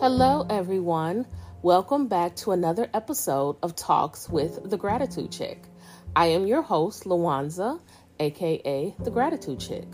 Hello, 0.00 0.46
everyone. 0.48 1.26
Welcome 1.60 2.08
back 2.08 2.34
to 2.36 2.52
another 2.52 2.88
episode 2.94 3.58
of 3.62 3.76
Talks 3.76 4.30
with 4.30 4.70
the 4.70 4.78
Gratitude 4.78 5.30
Chick. 5.30 5.62
I 6.16 6.28
am 6.28 6.46
your 6.46 6.62
host, 6.62 7.04
Lawanza, 7.04 7.78
aka 8.18 8.94
the 8.98 9.10
Gratitude 9.10 9.60
Chick. 9.60 9.86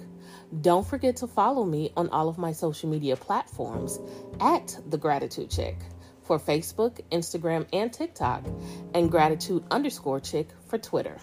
Don't 0.61 0.87
forget 0.87 1.16
to 1.16 1.27
follow 1.27 1.64
me 1.64 1.93
on 1.96 2.11
all 2.11 2.29
of 2.29 2.39
my 2.39 2.53
social 2.53 2.89
media 2.89 3.16
platforms 3.16 3.98
at 4.39 4.79
the 4.89 4.96
Gratitude 4.96 5.50
Chick 5.50 5.77
for 6.23 6.38
Facebook, 6.38 7.00
Instagram, 7.11 7.66
and 7.73 7.93
TikTok, 7.93 8.45
and 8.95 9.11
Gratitude 9.11 9.64
underscore 9.73 10.20
Chick 10.20 10.50
for 10.68 10.79
Twitter. 10.79 11.18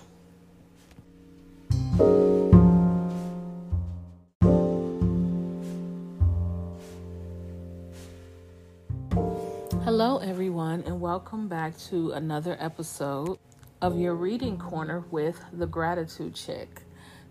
Hello, 10.06 10.18
everyone, 10.18 10.84
and 10.86 11.00
welcome 11.00 11.48
back 11.48 11.78
to 11.78 12.12
another 12.12 12.58
episode 12.60 13.40
of 13.82 13.98
your 13.98 14.16
reading 14.16 14.58
corner 14.58 15.06
with 15.12 15.42
the 15.54 15.66
Gratitude 15.66 16.36
Chick. 16.36 16.82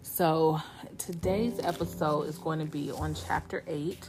So, 0.00 0.58
today's 0.96 1.60
episode 1.62 2.22
is 2.22 2.38
going 2.38 2.60
to 2.60 2.64
be 2.64 2.90
on 2.90 3.14
chapter 3.14 3.62
8 3.66 4.08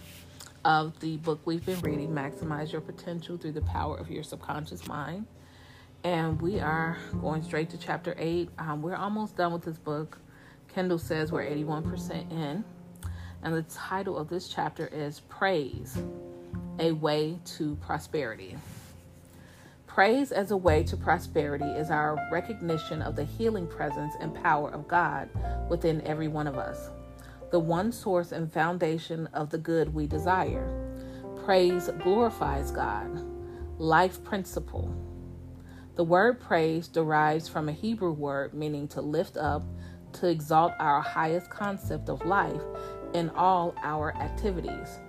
of 0.63 0.97
the 1.01 1.17
book 1.17 1.41
we've 1.43 1.65
been 1.65 1.81
reading, 1.81 2.11
Maximize 2.11 2.71
Your 2.71 2.79
Potential 2.79 3.35
Through 3.35 3.51
the 3.51 3.63
Power 3.63 3.97
of 3.97 4.09
Your 4.09 4.23
Subconscious 4.23 4.87
Mind. 4.87 5.25
And 6.05 6.41
we 6.41 6.61
are 6.61 6.97
going 7.19 7.43
straight 7.43 7.69
to 7.71 7.77
chapter 7.77 8.15
8. 8.17 8.49
Um, 8.59 8.81
we're 8.81 8.95
almost 8.95 9.35
done 9.35 9.51
with 9.51 9.63
this 9.63 9.77
book. 9.77 10.19
Kindle 10.73 10.99
says 10.99 11.33
we're 11.33 11.43
81% 11.43 12.31
in. 12.31 12.63
And 13.43 13.53
the 13.53 13.63
title 13.63 14.17
of 14.17 14.29
this 14.29 14.47
chapter 14.47 14.87
is 14.87 15.19
Praise 15.19 16.01
a 16.79 16.91
way 16.91 17.39
to 17.57 17.75
prosperity. 17.75 18.55
Praise 19.87 20.31
as 20.31 20.49
a 20.49 20.57
way 20.57 20.83
to 20.83 20.97
prosperity 20.97 21.65
is 21.65 21.91
our 21.91 22.17
recognition 22.31 23.01
of 23.01 23.15
the 23.15 23.25
healing 23.25 23.67
presence 23.67 24.15
and 24.19 24.33
power 24.33 24.71
of 24.71 24.87
God 24.87 25.29
within 25.69 26.01
every 26.01 26.27
one 26.27 26.47
of 26.47 26.57
us, 26.57 26.89
the 27.51 27.59
one 27.59 27.91
source 27.91 28.31
and 28.31 28.51
foundation 28.51 29.27
of 29.33 29.51
the 29.51 29.57
good 29.59 29.93
we 29.93 30.07
desire. 30.07 30.67
Praise 31.45 31.91
glorifies 32.01 32.71
God. 32.71 33.23
Life 33.77 34.23
principle. 34.23 34.91
The 35.95 36.03
word 36.03 36.39
praise 36.39 36.87
derives 36.87 37.47
from 37.47 37.69
a 37.69 37.73
Hebrew 37.73 38.13
word 38.13 38.55
meaning 38.55 38.87
to 38.87 39.01
lift 39.01 39.37
up, 39.37 39.63
to 40.13 40.27
exalt 40.27 40.73
our 40.79 41.01
highest 41.01 41.51
concept 41.51 42.09
of 42.09 42.25
life 42.25 42.61
in 43.13 43.29
all 43.31 43.75
our 43.83 44.15
activities. 44.17 44.99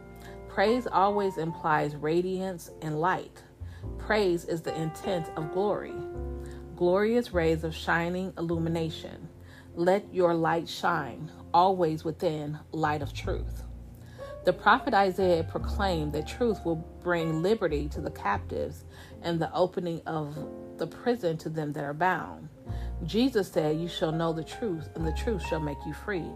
Praise 0.54 0.86
always 0.86 1.36
implies 1.36 1.96
radiance 1.96 2.70
and 2.80 3.00
light. 3.00 3.42
Praise 3.98 4.44
is 4.44 4.62
the 4.62 4.72
intent 4.80 5.28
of 5.34 5.52
glory. 5.52 5.92
Glorious 6.76 7.32
rays 7.32 7.64
of 7.64 7.74
shining 7.74 8.32
illumination. 8.38 9.28
Let 9.74 10.14
your 10.14 10.32
light 10.32 10.68
shine, 10.68 11.28
always 11.52 12.04
within 12.04 12.56
light 12.70 13.02
of 13.02 13.12
truth. 13.12 13.64
The 14.44 14.52
prophet 14.52 14.94
Isaiah 14.94 15.42
proclaimed 15.42 16.12
that 16.12 16.28
truth 16.28 16.64
will 16.64 16.86
bring 17.02 17.42
liberty 17.42 17.88
to 17.88 18.00
the 18.00 18.12
captives 18.12 18.84
and 19.22 19.40
the 19.40 19.52
opening 19.52 20.02
of 20.06 20.38
the 20.78 20.86
prison 20.86 21.36
to 21.38 21.48
them 21.48 21.72
that 21.72 21.82
are 21.82 21.92
bound. 21.92 22.48
Jesus 23.04 23.50
said, 23.50 23.80
You 23.80 23.88
shall 23.88 24.12
know 24.12 24.32
the 24.32 24.44
truth, 24.44 24.88
and 24.94 25.04
the 25.04 25.14
truth 25.14 25.44
shall 25.44 25.58
make 25.58 25.78
you 25.84 25.94
free. 25.94 26.30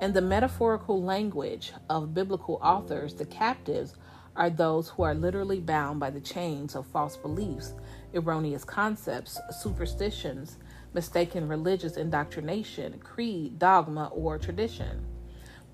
In 0.00 0.12
the 0.12 0.20
metaphorical 0.20 1.02
language 1.02 1.72
of 1.90 2.14
biblical 2.14 2.60
authors, 2.62 3.14
the 3.14 3.26
captives 3.26 3.96
are 4.36 4.48
those 4.48 4.90
who 4.90 5.02
are 5.02 5.14
literally 5.14 5.58
bound 5.58 5.98
by 5.98 6.10
the 6.10 6.20
chains 6.20 6.76
of 6.76 6.86
false 6.86 7.16
beliefs, 7.16 7.74
erroneous 8.14 8.62
concepts, 8.62 9.40
superstitions, 9.50 10.58
mistaken 10.94 11.48
religious 11.48 11.96
indoctrination, 11.96 13.00
creed, 13.00 13.58
dogma, 13.58 14.08
or 14.14 14.38
tradition. 14.38 15.04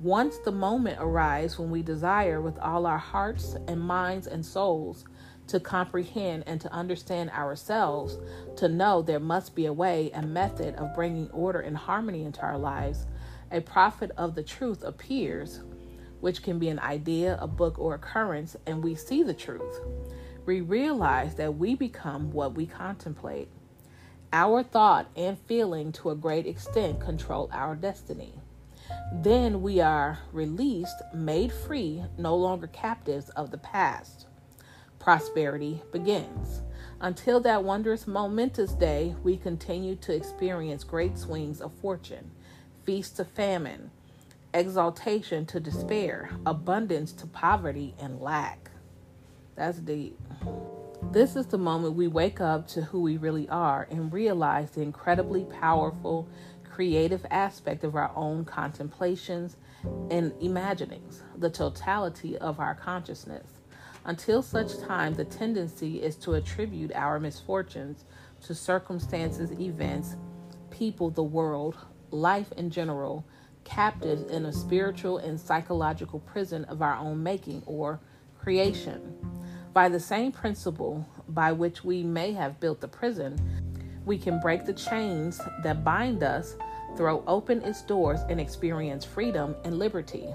Once 0.00 0.38
the 0.38 0.52
moment 0.52 0.98
arrives 1.00 1.58
when 1.58 1.70
we 1.70 1.82
desire 1.82 2.40
with 2.40 2.58
all 2.60 2.86
our 2.86 2.98
hearts 2.98 3.56
and 3.68 3.78
minds 3.78 4.26
and 4.26 4.44
souls 4.44 5.04
to 5.46 5.60
comprehend 5.60 6.44
and 6.46 6.62
to 6.62 6.72
understand 6.72 7.28
ourselves, 7.30 8.16
to 8.56 8.68
know 8.68 9.02
there 9.02 9.20
must 9.20 9.54
be 9.54 9.66
a 9.66 9.72
way 9.72 10.10
and 10.14 10.32
method 10.32 10.74
of 10.76 10.94
bringing 10.94 11.30
order 11.30 11.60
and 11.60 11.76
harmony 11.76 12.24
into 12.24 12.40
our 12.40 12.56
lives, 12.56 13.04
a 13.54 13.60
prophet 13.60 14.10
of 14.16 14.34
the 14.34 14.42
truth 14.42 14.82
appears, 14.82 15.60
which 16.20 16.42
can 16.42 16.58
be 16.58 16.68
an 16.68 16.80
idea, 16.80 17.38
a 17.40 17.46
book, 17.46 17.78
or 17.78 17.94
occurrence, 17.94 18.56
and 18.66 18.82
we 18.82 18.96
see 18.96 19.22
the 19.22 19.32
truth. 19.32 19.80
We 20.44 20.60
realize 20.60 21.36
that 21.36 21.56
we 21.56 21.76
become 21.76 22.32
what 22.32 22.54
we 22.54 22.66
contemplate. 22.66 23.48
Our 24.32 24.64
thought 24.64 25.06
and 25.14 25.38
feeling, 25.38 25.92
to 25.92 26.10
a 26.10 26.16
great 26.16 26.46
extent, 26.46 26.98
control 26.98 27.48
our 27.52 27.76
destiny. 27.76 28.34
Then 29.12 29.62
we 29.62 29.80
are 29.80 30.18
released, 30.32 31.00
made 31.14 31.52
free, 31.52 32.02
no 32.18 32.34
longer 32.34 32.66
captives 32.66 33.30
of 33.30 33.52
the 33.52 33.58
past. 33.58 34.26
Prosperity 34.98 35.80
begins. 35.92 36.62
Until 37.00 37.38
that 37.40 37.62
wondrous, 37.62 38.08
momentous 38.08 38.72
day, 38.72 39.14
we 39.22 39.36
continue 39.36 39.94
to 39.96 40.12
experience 40.12 40.82
great 40.82 41.16
swings 41.16 41.60
of 41.60 41.72
fortune 41.74 42.32
feast 42.84 43.16
to 43.16 43.24
famine, 43.24 43.90
exaltation 44.52 45.46
to 45.46 45.60
despair, 45.60 46.30
abundance 46.46 47.12
to 47.12 47.26
poverty 47.26 47.94
and 47.98 48.20
lack. 48.20 48.70
That's 49.56 49.78
deep. 49.78 50.18
This 51.10 51.36
is 51.36 51.46
the 51.46 51.58
moment 51.58 51.94
we 51.94 52.08
wake 52.08 52.40
up 52.40 52.66
to 52.68 52.82
who 52.82 53.00
we 53.00 53.16
really 53.16 53.48
are 53.48 53.86
and 53.90 54.12
realize 54.12 54.70
the 54.72 54.82
incredibly 54.82 55.44
powerful, 55.44 56.28
creative 56.68 57.24
aspect 57.30 57.84
of 57.84 57.94
our 57.94 58.10
own 58.16 58.44
contemplations 58.44 59.56
and 60.10 60.32
imaginings, 60.40 61.22
the 61.36 61.50
totality 61.50 62.36
of 62.38 62.58
our 62.58 62.74
consciousness. 62.74 63.46
Until 64.04 64.42
such 64.42 64.78
time, 64.80 65.14
the 65.14 65.24
tendency 65.24 66.02
is 66.02 66.16
to 66.16 66.34
attribute 66.34 66.92
our 66.94 67.18
misfortunes 67.20 68.04
to 68.42 68.54
circumstances, 68.54 69.52
events, 69.52 70.16
people, 70.70 71.10
the 71.10 71.22
world, 71.22 71.76
life 72.14 72.52
in 72.52 72.70
general, 72.70 73.26
captives 73.64 74.30
in 74.30 74.46
a 74.46 74.52
spiritual 74.52 75.18
and 75.18 75.38
psychological 75.38 76.20
prison 76.20 76.64
of 76.66 76.82
our 76.82 76.96
own 76.96 77.22
making 77.22 77.62
or 77.66 78.00
creation. 78.38 79.14
By 79.72 79.88
the 79.88 80.00
same 80.00 80.30
principle 80.30 81.06
by 81.28 81.52
which 81.52 81.82
we 81.84 82.02
may 82.02 82.32
have 82.32 82.60
built 82.60 82.80
the 82.80 82.88
prison, 82.88 83.36
we 84.04 84.18
can 84.18 84.38
break 84.40 84.64
the 84.64 84.72
chains 84.72 85.40
that 85.62 85.82
bind 85.82 86.22
us, 86.22 86.54
throw 86.96 87.24
open 87.26 87.62
its 87.62 87.82
doors, 87.82 88.20
and 88.28 88.40
experience 88.40 89.04
freedom 89.04 89.56
and 89.64 89.78
liberty. 89.78 90.28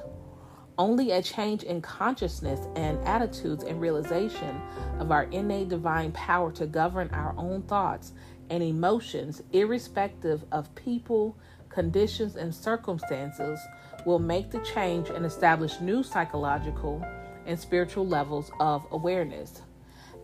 Only 0.77 1.11
a 1.11 1.21
change 1.21 1.63
in 1.63 1.81
consciousness 1.81 2.61
and 2.75 2.97
attitudes 3.05 3.63
and 3.63 3.79
realization 3.79 4.61
of 4.97 5.11
our 5.11 5.23
innate 5.25 5.69
divine 5.69 6.11
power 6.13 6.51
to 6.53 6.65
govern 6.65 7.09
our 7.11 7.33
own 7.37 7.61
thoughts 7.63 8.13
and 8.49 8.63
emotions, 8.63 9.43
irrespective 9.51 10.43
of 10.51 10.73
people, 10.75 11.37
conditions, 11.69 12.35
and 12.35 12.53
circumstances 12.53 13.59
will 14.05 14.19
make 14.19 14.51
the 14.51 14.59
change 14.59 15.09
and 15.09 15.25
establish 15.25 15.79
new 15.79 16.03
psychological 16.03 17.05
and 17.45 17.59
spiritual 17.59 18.05
levels 18.05 18.51
of 18.59 18.85
awareness. 18.91 19.61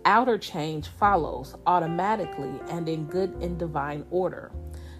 Outer 0.05 0.37
change 0.37 0.87
follows 0.87 1.55
automatically 1.65 2.59
and 2.69 2.87
in 2.87 3.05
good 3.05 3.33
and 3.41 3.57
divine 3.57 4.05
order. 4.11 4.51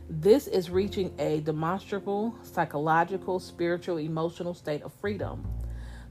This 0.09 0.47
is 0.47 0.69
reaching 0.69 1.13
a 1.19 1.41
demonstrable 1.41 2.35
psychological, 2.41 3.39
spiritual, 3.39 3.97
emotional 3.97 4.53
state 4.53 4.83
of 4.83 4.94
freedom. 4.94 5.48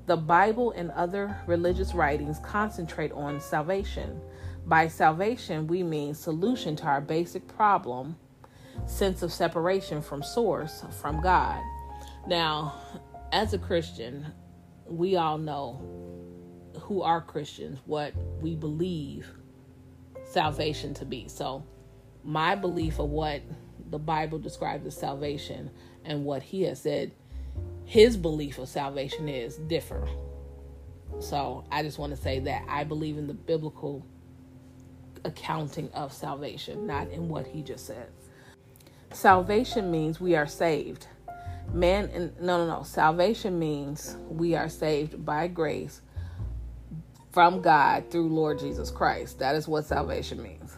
The 0.06 0.16
Bible 0.16 0.72
and 0.72 0.90
other 0.90 1.37
religious 1.46 1.94
writings 1.94 2.38
concentrate 2.40 3.12
on 3.12 3.40
salvation. 3.40 4.20
By 4.66 4.88
salvation, 4.88 5.66
we 5.66 5.82
mean 5.82 6.14
solution 6.14 6.76
to 6.76 6.84
our 6.84 7.00
basic 7.00 7.46
problem 7.48 8.16
sense 8.87 9.23
of 9.23 9.32
separation 9.32 10.03
from 10.03 10.23
source, 10.23 10.85
from 11.00 11.21
God. 11.21 11.62
Now, 12.26 12.75
as 13.32 13.53
a 13.53 13.59
Christian, 13.59 14.26
we 14.87 15.17
all 15.17 15.38
know 15.38 15.81
who 16.81 17.03
are 17.03 17.21
Christians, 17.21 17.79
what 17.87 18.15
we 18.41 18.56
believe 18.56 19.29
salvation 20.25 20.94
to 20.94 21.05
be. 21.05 21.29
So, 21.29 21.65
my 22.23 22.55
belief 22.55 22.99
of 22.99 23.11
what 23.11 23.43
the 23.91 23.99
Bible 23.99 24.38
describes 24.38 24.87
as 24.87 24.97
salvation 24.97 25.71
and 26.05 26.25
what 26.25 26.43
he 26.43 26.62
has 26.62 26.81
said 26.81 27.12
his 27.85 28.17
belief 28.17 28.59
of 28.59 28.69
salvation 28.69 29.29
is 29.29 29.56
differ. 29.56 30.09
So, 31.21 31.65
I 31.71 31.82
just 31.82 31.99
want 31.99 32.15
to 32.17 32.21
say 32.21 32.41
that 32.41 32.65
I 32.69 32.85
believe 32.85 33.19
in 33.19 33.26
the 33.26 33.35
biblical 33.35 34.05
accounting 35.25 35.91
of 35.93 36.12
salvation, 36.12 36.87
not 36.87 37.09
in 37.11 37.29
what 37.29 37.47
he 37.47 37.62
just 37.62 37.87
said. 37.87 38.09
Salvation 39.14 39.93
means 39.93 40.20
we 40.20 40.34
are 40.34 40.46
saved. 40.46 41.06
Man, 41.72 42.32
no, 42.40 42.58
no, 42.58 42.66
no. 42.66 42.82
Salvation 42.82 43.61
means 43.61 44.16
we 44.28 44.56
are 44.56 44.69
saved 44.69 45.25
by 45.25 45.46
grace 45.46 46.02
from 47.31 47.62
God 47.62 48.11
through 48.11 48.28
Lord 48.28 48.58
Jesus 48.58 48.90
Christ. 48.90 49.38
That 49.38 49.55
is 49.55 49.69
what 49.69 49.84
salvation 49.84 50.43
means. 50.43 50.76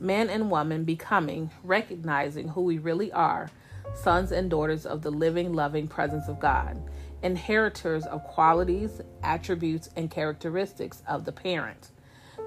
Man 0.00 0.30
and 0.30 0.50
woman 0.50 0.84
becoming, 0.84 1.50
recognizing 1.62 2.48
who 2.48 2.62
we 2.62 2.78
really 2.78 3.12
are, 3.12 3.50
sons 3.94 4.32
and 4.32 4.50
daughters 4.50 4.86
of 4.86 5.02
the 5.02 5.10
living, 5.10 5.52
loving 5.52 5.86
presence 5.86 6.28
of 6.28 6.40
God, 6.40 6.82
inheritors 7.22 8.06
of 8.06 8.24
qualities, 8.24 9.02
attributes, 9.22 9.90
and 9.96 10.10
characteristics 10.10 11.02
of 11.06 11.26
the 11.26 11.32
parent. 11.32 11.90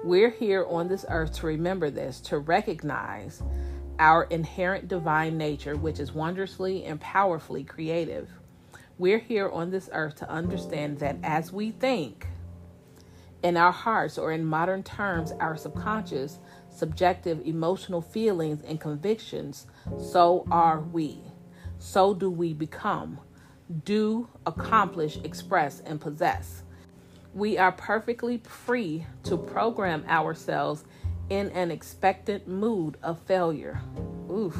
We're 0.04 0.30
here 0.30 0.66
on 0.68 0.88
this 0.88 1.04
earth 1.08 1.34
to 1.34 1.46
remember 1.46 1.88
this, 1.88 2.20
to 2.22 2.38
recognize 2.38 3.42
our 3.98 4.24
inherent 4.24 4.88
divine 4.88 5.36
nature, 5.36 5.76
which 5.76 5.98
is 5.98 6.12
wondrously 6.12 6.84
and 6.84 7.00
powerfully 7.00 7.64
creative. 7.64 8.28
We're 8.98 9.18
here 9.18 9.48
on 9.48 9.70
this 9.70 9.88
earth 9.92 10.16
to 10.16 10.30
understand 10.30 10.98
that 10.98 11.16
as 11.22 11.52
we 11.52 11.70
think 11.70 12.26
in 13.42 13.56
our 13.56 13.72
hearts, 13.72 14.18
or 14.18 14.32
in 14.32 14.44
modern 14.44 14.82
terms, 14.82 15.32
our 15.38 15.56
subconscious, 15.56 16.38
subjective, 16.70 17.40
emotional 17.46 18.00
feelings 18.00 18.62
and 18.62 18.80
convictions, 18.80 19.66
so 19.96 20.44
are 20.50 20.80
we. 20.80 21.22
So 21.78 22.14
do 22.14 22.30
we 22.30 22.52
become, 22.52 23.20
do, 23.84 24.28
accomplish, 24.44 25.18
express, 25.22 25.80
and 25.80 26.00
possess. 26.00 26.62
We 27.32 27.58
are 27.58 27.70
perfectly 27.70 28.38
free 28.38 29.06
to 29.24 29.36
program 29.36 30.04
ourselves 30.08 30.84
in 31.30 31.50
an 31.50 31.70
expectant 31.70 32.48
mood 32.48 32.96
of 33.02 33.20
failure. 33.22 33.80
Oof. 34.30 34.56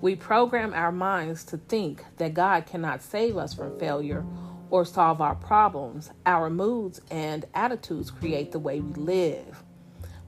We 0.00 0.16
program 0.16 0.74
our 0.74 0.90
minds 0.90 1.44
to 1.44 1.56
think 1.56 2.04
that 2.16 2.34
God 2.34 2.66
cannot 2.66 3.02
save 3.02 3.36
us 3.36 3.54
from 3.54 3.78
failure 3.78 4.24
or 4.68 4.84
solve 4.84 5.20
our 5.20 5.36
problems. 5.36 6.10
Our 6.26 6.50
moods 6.50 7.00
and 7.10 7.44
attitudes 7.54 8.10
create 8.10 8.52
the 8.52 8.58
way 8.58 8.80
we 8.80 8.94
live. 8.94 9.62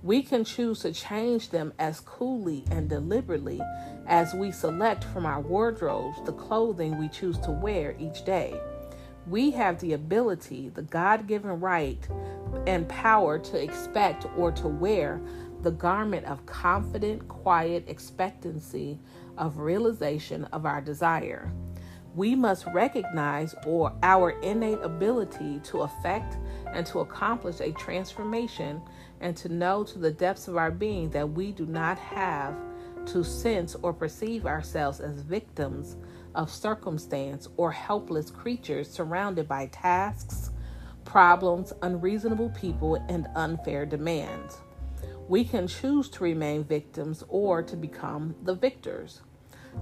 We 0.02 0.22
can 0.22 0.44
choose 0.44 0.80
to 0.80 0.92
change 0.92 1.48
them 1.48 1.72
as 1.78 1.98
coolly 2.00 2.64
and 2.70 2.88
deliberately 2.88 3.60
as 4.06 4.34
we 4.34 4.52
select 4.52 5.02
from 5.02 5.24
our 5.24 5.40
wardrobes 5.40 6.18
the 6.24 6.32
clothing 6.34 6.98
we 6.98 7.08
choose 7.08 7.38
to 7.38 7.50
wear 7.50 7.96
each 7.98 8.24
day. 8.24 8.54
We 9.26 9.50
have 9.52 9.80
the 9.80 9.94
ability, 9.94 10.68
the 10.68 10.82
God 10.82 11.26
given 11.26 11.58
right, 11.58 12.06
and 12.66 12.86
power 12.86 13.38
to 13.38 13.62
expect 13.62 14.26
or 14.36 14.52
to 14.52 14.68
wear 14.68 15.22
the 15.64 15.70
garment 15.70 16.26
of 16.26 16.44
confident, 16.44 17.26
quiet 17.26 17.84
expectancy 17.88 19.00
of 19.38 19.58
realization 19.58 20.44
of 20.52 20.66
our 20.66 20.80
desire. 20.80 21.50
We 22.14 22.36
must 22.36 22.66
recognize 22.66 23.54
or 23.66 23.92
our 24.02 24.30
innate 24.42 24.78
ability 24.82 25.60
to 25.64 25.80
affect 25.80 26.36
and 26.72 26.86
to 26.86 27.00
accomplish 27.00 27.60
a 27.60 27.72
transformation 27.72 28.80
and 29.20 29.36
to 29.38 29.48
know 29.48 29.82
to 29.84 29.98
the 29.98 30.12
depths 30.12 30.46
of 30.46 30.56
our 30.56 30.70
being 30.70 31.10
that 31.10 31.30
we 31.30 31.50
do 31.50 31.66
not 31.66 31.98
have 31.98 32.54
to 33.06 33.24
sense 33.24 33.74
or 33.82 33.92
perceive 33.92 34.46
ourselves 34.46 35.00
as 35.00 35.22
victims 35.22 35.96
of 36.34 36.50
circumstance 36.50 37.48
or 37.56 37.72
helpless 37.72 38.30
creatures 38.30 38.88
surrounded 38.90 39.48
by 39.48 39.66
tasks, 39.66 40.50
problems, 41.04 41.72
unreasonable 41.82 42.50
people, 42.50 42.96
and 43.08 43.26
unfair 43.34 43.86
demands. 43.86 44.58
We 45.26 45.44
can 45.44 45.66
choose 45.66 46.10
to 46.10 46.24
remain 46.24 46.64
victims 46.64 47.24
or 47.28 47.62
to 47.62 47.76
become 47.76 48.34
the 48.42 48.54
victors. 48.54 49.22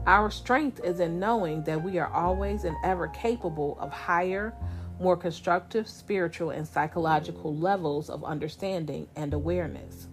Our 0.06 0.30
strength 0.30 0.80
is 0.84 1.00
in 1.00 1.18
knowing 1.18 1.64
that 1.64 1.82
we 1.82 1.98
are 1.98 2.12
always 2.12 2.62
and 2.64 2.76
ever 2.84 3.08
capable 3.08 3.76
of 3.80 3.90
higher, 3.90 4.54
more 5.00 5.16
constructive 5.16 5.88
spiritual 5.88 6.50
and 6.50 6.66
psychological 6.66 7.56
levels 7.56 8.08
of 8.08 8.24
understanding 8.24 9.08
and 9.16 9.34
awareness. 9.34 10.06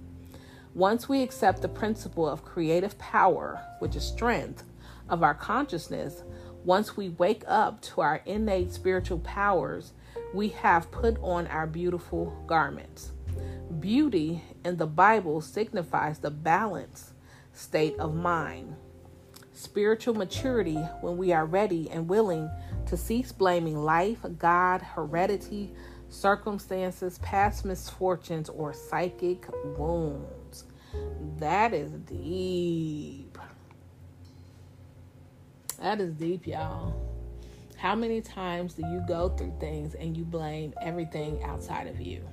Once 0.73 1.07
we 1.07 1.21
accept 1.21 1.61
the 1.61 1.67
principle 1.67 2.27
of 2.27 2.43
creative 2.43 2.97
power, 2.97 3.61
which 3.79 3.95
is 3.95 4.03
strength, 4.03 4.63
of 5.09 5.21
our 5.21 5.35
consciousness, 5.35 6.23
once 6.63 6.97
we 6.97 7.09
wake 7.09 7.43
up 7.47 7.81
to 7.81 8.01
our 8.01 8.21
innate 8.25 8.73
spiritual 8.73 9.19
powers, 9.19 9.93
we 10.33 10.49
have 10.49 10.91
put 10.91 11.17
on 11.21 11.47
our 11.47 11.67
beautiful 11.67 12.43
garments. 12.47 13.11
Beauty 13.77 14.41
in 14.65 14.77
the 14.77 14.87
Bible 14.87 15.41
signifies 15.41 16.19
the 16.19 16.31
balanced 16.31 17.13
state 17.53 17.97
of 17.99 18.15
mind. 18.15 18.75
Spiritual 19.53 20.15
maturity 20.15 20.79
when 21.01 21.17
we 21.17 21.31
are 21.31 21.45
ready 21.45 21.89
and 21.91 22.07
willing 22.07 22.49
to 22.87 22.97
cease 22.97 23.31
blaming 23.31 23.77
life, 23.77 24.25
God, 24.37 24.81
heredity, 24.81 25.73
circumstances, 26.09 27.19
past 27.19 27.65
misfortunes, 27.65 28.49
or 28.49 28.73
psychic 28.73 29.45
wounds. 29.77 30.65
That 31.37 31.73
is 31.73 31.91
deep. 31.91 33.37
That 35.79 36.01
is 36.01 36.13
deep, 36.13 36.47
y'all. 36.47 36.93
How 37.77 37.95
many 37.95 38.21
times 38.21 38.73
do 38.73 38.81
you 38.81 39.01
go 39.07 39.29
through 39.29 39.53
things 39.59 39.95
and 39.95 40.17
you 40.17 40.25
blame 40.25 40.73
everything 40.81 41.41
outside 41.43 41.87
of 41.87 42.01
you? 42.01 42.28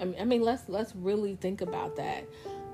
I 0.00 0.04
mean, 0.04 0.20
I 0.20 0.24
mean 0.24 0.42
let's 0.42 0.68
let's 0.68 0.94
really 0.94 1.36
think 1.36 1.60
about 1.60 1.96
that. 1.96 2.24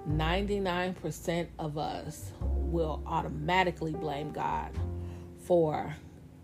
99% 0.09 1.47
of 1.59 1.77
us 1.77 2.33
will 2.41 3.03
automatically 3.07 3.93
blame 3.93 4.33
God 4.33 4.71
for 5.45 5.95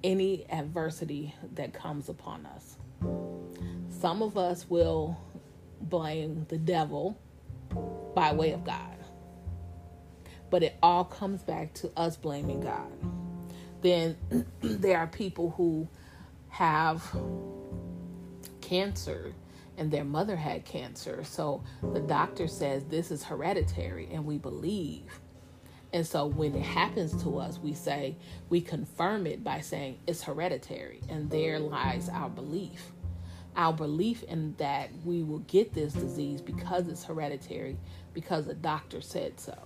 any 0.04 0.48
adversity 0.50 1.34
that 1.54 1.72
comes 1.72 2.08
upon 2.08 2.46
us. 2.46 2.76
Some 3.88 4.22
of 4.22 4.36
us 4.36 4.68
will 4.68 5.18
blame 5.80 6.44
the 6.48 6.58
devil 6.58 7.18
by 8.14 8.32
way 8.32 8.52
of 8.52 8.64
God. 8.64 8.96
But 10.50 10.62
it 10.62 10.76
all 10.82 11.04
comes 11.04 11.42
back 11.42 11.74
to 11.74 11.90
us 11.96 12.16
blaming 12.16 12.60
God. 12.60 12.92
Then 13.80 14.16
there 14.60 14.98
are 14.98 15.06
people 15.06 15.50
who 15.56 15.88
have 16.48 17.04
cancer 18.60 19.34
and 19.78 19.90
their 19.90 20.04
mother 20.04 20.36
had 20.36 20.64
cancer. 20.64 21.22
So 21.24 21.62
the 21.92 22.00
doctor 22.00 22.48
says 22.48 22.84
this 22.84 23.10
is 23.10 23.24
hereditary, 23.24 24.08
and 24.12 24.24
we 24.24 24.38
believe. 24.38 25.20
And 25.92 26.06
so 26.06 26.26
when 26.26 26.54
it 26.54 26.62
happens 26.62 27.22
to 27.22 27.38
us, 27.38 27.58
we 27.58 27.72
say, 27.72 28.16
we 28.48 28.60
confirm 28.60 29.26
it 29.26 29.42
by 29.44 29.60
saying 29.60 29.98
it's 30.06 30.22
hereditary. 30.22 31.00
And 31.08 31.30
there 31.30 31.58
lies 31.58 32.08
our 32.08 32.28
belief. 32.28 32.92
Our 33.56 33.72
belief 33.72 34.22
in 34.24 34.54
that 34.58 34.90
we 35.04 35.22
will 35.22 35.38
get 35.40 35.72
this 35.72 35.94
disease 35.94 36.42
because 36.42 36.88
it's 36.88 37.04
hereditary, 37.04 37.78
because 38.12 38.46
the 38.46 38.54
doctor 38.54 39.00
said 39.00 39.40
so. 39.40 39.56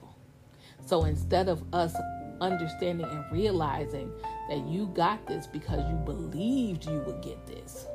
So 0.87 1.05
instead 1.05 1.49
of 1.49 1.63
us 1.75 1.95
understanding 2.41 3.07
and 3.07 3.25
realizing 3.33 4.13
that 4.49 4.65
you 4.67 4.87
got 4.95 5.27
this 5.27 5.47
because 5.47 5.81
you 5.91 5.97
believed 5.97 6.87
you 6.87 7.01
would 7.01 7.23
get 7.23 7.45
this, 7.47 7.87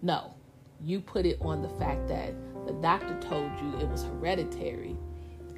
no, 0.00 0.34
you 0.80 1.00
put 1.00 1.26
it 1.26 1.38
on 1.40 1.62
the 1.62 1.68
fact 1.70 2.08
that 2.08 2.34
the 2.66 2.72
doctor 2.74 3.18
told 3.20 3.50
you 3.60 3.78
it 3.78 3.88
was 3.88 4.04
hereditary 4.04 4.96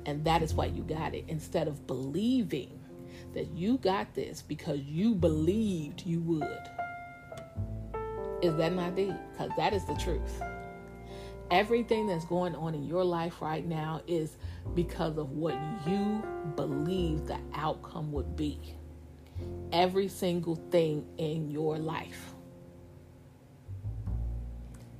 and 0.07 0.25
that 0.25 0.43
is 0.43 0.55
why 0.55 0.67
you 0.67 0.83
got 0.83 1.15
it 1.15 1.25
instead 1.29 1.69
of 1.69 1.87
believing 1.87 2.81
that 3.35 3.49
you 3.50 3.79
got 3.79 4.15
this 4.15 4.43
because 4.43 4.81
you 4.81 5.15
believed 5.15 6.03
you 6.07 6.21
would. 6.21 6.69
Is 8.43 8.57
that 8.57 8.73
not 8.73 8.97
deep? 8.97 9.12
Because 9.33 9.50
that 9.57 9.73
is 9.73 9.85
the 9.85 9.95
truth. 9.95 10.43
Everything 11.50 12.07
that's 12.07 12.25
going 12.25 12.55
on 12.55 12.75
in 12.75 12.85
your 12.85 13.05
life 13.05 13.43
right 13.43 13.67
now 13.67 14.00
is 14.07 14.37
because 14.75 15.19
of 15.19 15.33
what 15.33 15.59
you 15.87 16.23
believe 16.57 17.27
the 17.27 17.39
outcome 17.55 18.12
would 18.12 18.37
be. 18.37 18.77
Every 19.73 20.09
single 20.09 20.57
thing 20.71 21.07
in 21.19 21.50
your 21.50 21.79
life 21.79 22.35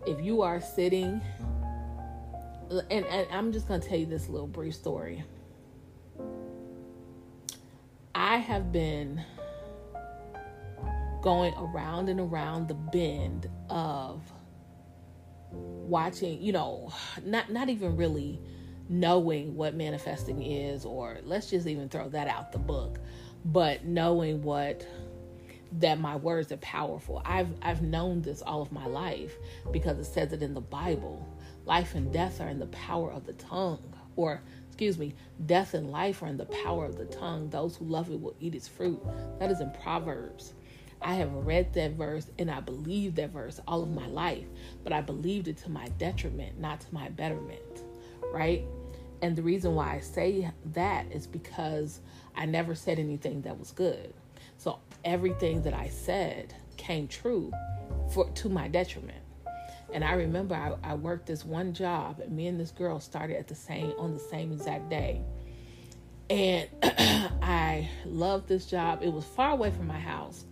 if 0.07 0.21
you 0.21 0.43
are 0.43 0.61
sitting, 0.61 1.21
and, 2.71 3.05
and 3.07 3.27
I'm 3.31 3.53
just 3.53 3.69
going 3.69 3.81
to 3.81 3.89
tell 3.89 3.99
you 3.99 4.07
this 4.07 4.29
little 4.29 4.47
brief 4.47 4.75
story. 4.75 5.25
I 8.15 8.37
have 8.37 8.73
been 8.73 9.23
going 11.23 11.55
around 11.55 12.09
and 12.09 12.21
around 12.21 12.69
the 12.69 12.75
bend 12.75 13.49
of 13.69 14.23
watching, 15.53 16.41
you 16.41 16.53
know, 16.53 16.93
not 17.25 17.51
not 17.51 17.69
even 17.69 17.97
really 17.97 18.41
knowing 18.89 19.55
what 19.55 19.75
manifesting 19.75 20.43
is 20.43 20.85
or 20.85 21.19
let's 21.25 21.51
just 21.51 21.67
even 21.67 21.89
throw 21.89 22.09
that 22.09 22.27
out 22.27 22.53
the 22.53 22.59
book, 22.59 22.99
but 23.45 23.85
knowing 23.85 24.43
what 24.43 24.87
that 25.73 26.01
my 26.01 26.17
words 26.17 26.51
are 26.53 26.57
powerful. 26.59 27.23
I've 27.25 27.53
I've 27.63 27.83
known 27.83 28.23
this 28.23 28.43
all 28.43 28.63
of 28.63 28.73
my 28.73 28.87
life 28.87 29.37
because 29.73 29.99
it 29.99 30.05
says 30.05 30.33
it 30.33 30.43
in 30.43 30.55
the 30.55 30.61
Bible. 30.61 31.27
Life 31.65 31.95
and 31.95 32.13
death 32.13 32.41
are 32.41 32.49
in 32.49 32.59
the 32.59 32.67
power 32.67 33.13
of 33.13 33.27
the 33.27 33.35
tongue. 33.35 33.83
Or 34.17 34.43
excuse 34.67 34.99
me, 34.99 35.15
death 35.47 35.75
and 35.75 35.91
life 35.91 36.23
are 36.23 36.27
in 36.27 36.37
the 36.37 36.47
power 36.47 36.85
of 36.85 36.97
the 36.97 37.05
tongue. 37.05 37.49
Those 37.51 37.77
who 37.77 37.85
love 37.85 38.11
it 38.11 38.21
will 38.21 38.35
eat 38.41 38.55
its 38.55 38.67
fruit. 38.67 39.01
That 39.39 39.51
is 39.51 39.61
in 39.61 39.71
Proverbs. 39.83 40.55
I 41.03 41.15
have 41.15 41.33
read 41.33 41.73
that 41.75 41.93
verse 41.93 42.27
and 42.39 42.51
I 42.51 42.61
believed 42.61 43.17
that 43.17 43.31
verse 43.31 43.61
all 43.67 43.83
of 43.83 43.91
my 43.91 44.07
life, 44.07 44.45
but 44.85 44.93
I 44.93 45.01
believed 45.01 45.49
it 45.49 45.57
to 45.59 45.71
my 45.71 45.89
detriment, 45.99 46.59
not 46.61 46.81
to 46.81 46.87
my 46.93 47.09
betterment, 47.09 47.85
right? 48.33 48.65
And 49.23 49.35
the 49.35 49.43
reason 49.43 49.75
why 49.75 49.95
I 49.95 50.01
say 50.01 50.51
that 50.73 51.11
is 51.11 51.27
because 51.27 52.01
I 52.37 52.47
never 52.47 52.75
said 52.75 52.99
anything 52.99 53.43
that 53.43 53.59
was 53.59 53.71
good. 53.73 54.13
So 54.61 54.79
everything 55.07 55.63
that 55.63 55.73
I 55.73 55.89
said 55.89 56.53
came 56.77 57.09
true 57.09 57.51
for 58.13 58.29
to 58.29 58.51
my 58.51 58.69
detriment. 58.69 59.23
And 59.91 60.05
I 60.05 60.13
remember 60.13 60.55
I, 60.55 60.75
I 60.87 60.95
worked 60.97 61.25
this 61.25 61.47
one 61.47 61.73
job, 61.73 62.21
and 62.21 62.31
me 62.37 62.47
and 62.47 62.61
this 62.61 62.71
girl 62.71 63.01
started 63.01 63.39
at 63.39 63.49
the 63.49 63.55
same 63.55 63.95
on 63.99 64.13
the 64.13 64.21
same 64.21 64.53
exact 64.53 64.91
day. 64.91 65.23
And 66.29 66.69
I 67.43 67.89
loved 68.05 68.49
this 68.49 68.67
job. 68.67 69.01
It 69.03 69.11
was 69.11 69.25
far 69.25 69.53
away 69.53 69.71
from 69.71 69.87
my 69.87 69.99
house, 69.99 70.45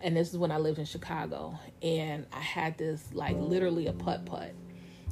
and 0.00 0.16
this 0.16 0.32
is 0.32 0.36
when 0.36 0.50
I 0.50 0.58
lived 0.58 0.80
in 0.80 0.84
Chicago. 0.84 1.56
And 1.80 2.26
I 2.32 2.40
had 2.40 2.76
this 2.76 3.04
like 3.12 3.36
literally 3.38 3.86
a 3.86 3.92
putt 3.92 4.26
putt. 4.26 4.52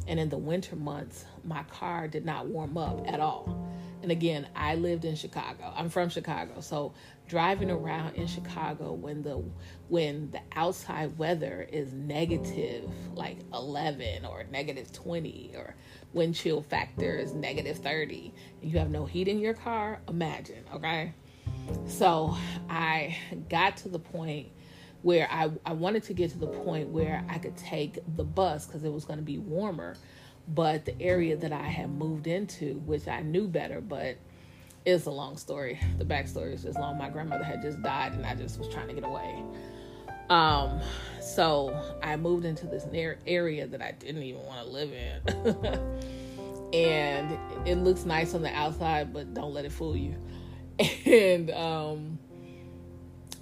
And 0.09 0.19
in 0.19 0.31
the 0.31 0.37
winter 0.37 0.75
months, 0.75 1.27
my 1.45 1.63
car 1.63 2.09
did 2.09 2.25
not 2.25 2.49
warm 2.49 2.77
up 2.77 3.07
at 3.07 3.21
all. 3.21 3.73
And 4.03 4.11
again, 4.11 4.49
I 4.57 4.75
lived 4.75 5.05
in 5.05 5.15
Chicago. 5.15 5.73
I'm 5.75 5.89
from 5.89 6.09
Chicago. 6.09 6.61
So 6.61 6.93
driving 7.29 7.71
around 7.71 8.17
in 8.17 8.27
Chicago 8.27 8.93
when 8.93 9.23
the 9.23 9.43
when 9.89 10.31
the 10.33 10.41
outside 10.55 11.17
weather 11.17 11.67
is 11.73 11.93
negative 11.93 12.91
like 13.15 13.39
11 13.55 14.27
or 14.27 14.45
negative 14.51 14.93
20 14.93 15.53
or 15.57 15.75
wind 16.13 16.35
chill 16.35 16.63
factor 16.63 17.17
is 17.17 17.33
negative 17.33 17.79
30 17.79 18.35
and 18.61 18.71
you 18.71 18.79
have 18.79 18.91
no 18.91 19.07
heat 19.07 19.29
in 19.29 19.39
your 19.39 19.55
car, 19.55 20.01
imagine, 20.09 20.65
okay? 20.75 21.15
So 21.87 22.37
I 22.69 23.17
got 23.49 23.77
to 23.79 23.89
the 23.89 23.99
point 23.99 24.49
where 25.03 25.29
I, 25.31 25.51
I 25.67 25.73
wanted 25.73 26.05
to 26.05 26.15
get 26.15 26.31
to 26.31 26.39
the 26.39 26.47
point 26.47 26.89
where 26.89 27.25
I 27.29 27.39
could 27.39 27.57
take 27.57 27.99
the 28.17 28.25
bus 28.25 28.67
because 28.67 28.85
it 28.85 28.93
was 28.93 29.05
going 29.05 29.19
to 29.19 29.25
be 29.25 29.39
warmer. 29.39 29.97
But 30.49 30.85
the 30.85 31.01
area 31.01 31.37
that 31.37 31.53
I 31.53 31.63
had 31.63 31.91
moved 31.91 32.27
into, 32.27 32.75
which 32.85 33.07
I 33.09 33.21
knew 33.21 33.47
better, 33.47 33.81
but 33.81 34.17
it's 34.85 35.07
a 35.07 35.11
long 35.11 35.37
story. 35.37 35.79
The 35.99 36.05
backstory 36.05 36.53
is 36.53 36.63
just 36.63 36.79
long. 36.79 36.99
My 36.99 37.09
grandmother 37.09 37.45
had 37.45 37.63
just 37.63 37.81
died, 37.83 38.13
and 38.13 38.27
I 38.27 38.35
just 38.35 38.59
was 38.59 38.69
trying 38.69 38.89
to 38.89 38.95
get 38.95 39.05
away. 39.05 39.43
Um, 40.29 40.81
so 41.21 41.79
I 42.03 42.17
moved 42.17 42.45
into 42.45 42.67
this 42.67 42.87
near 42.87 43.19
area 43.27 43.67
that 43.67 43.83
I 43.83 43.93
didn't 43.93 44.23
even 44.23 44.43
want 44.43 44.65
to 44.65 44.73
live 44.73 44.93
in, 44.93 46.75
and 46.75 47.69
it 47.69 47.77
looks 47.77 48.05
nice 48.05 48.35
on 48.35 48.43
the 48.43 48.53
outside, 48.53 49.13
but 49.13 49.35
don't 49.35 49.53
let 49.53 49.65
it 49.65 49.73
fool 49.73 49.97
you. 49.97 50.17
And 51.05 51.51
um, 51.51 52.19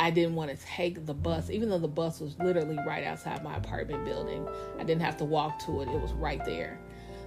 I 0.01 0.11
didn't 0.11 0.35
want 0.35 0.51
to 0.51 0.57
take 0.67 1.07
the 1.07 1.15
bus, 1.15 1.49
even 1.51 1.69
though 1.69 1.79
the 1.79 1.87
bus 1.87 2.21
was 2.21 2.37
literally 2.39 2.79
right 2.87 3.05
outside 3.05 3.45
my 3.45 3.57
apartment 3.57 4.05
building. 4.05 4.49
I 4.79 4.85
didn't 4.85 5.03
have 5.03 5.17
to 5.19 5.25
walk 5.25 5.59
to 5.67 5.83
it; 5.83 5.89
it 5.89 6.01
was 6.01 6.13
right 6.15 6.45
there. 6.45 6.81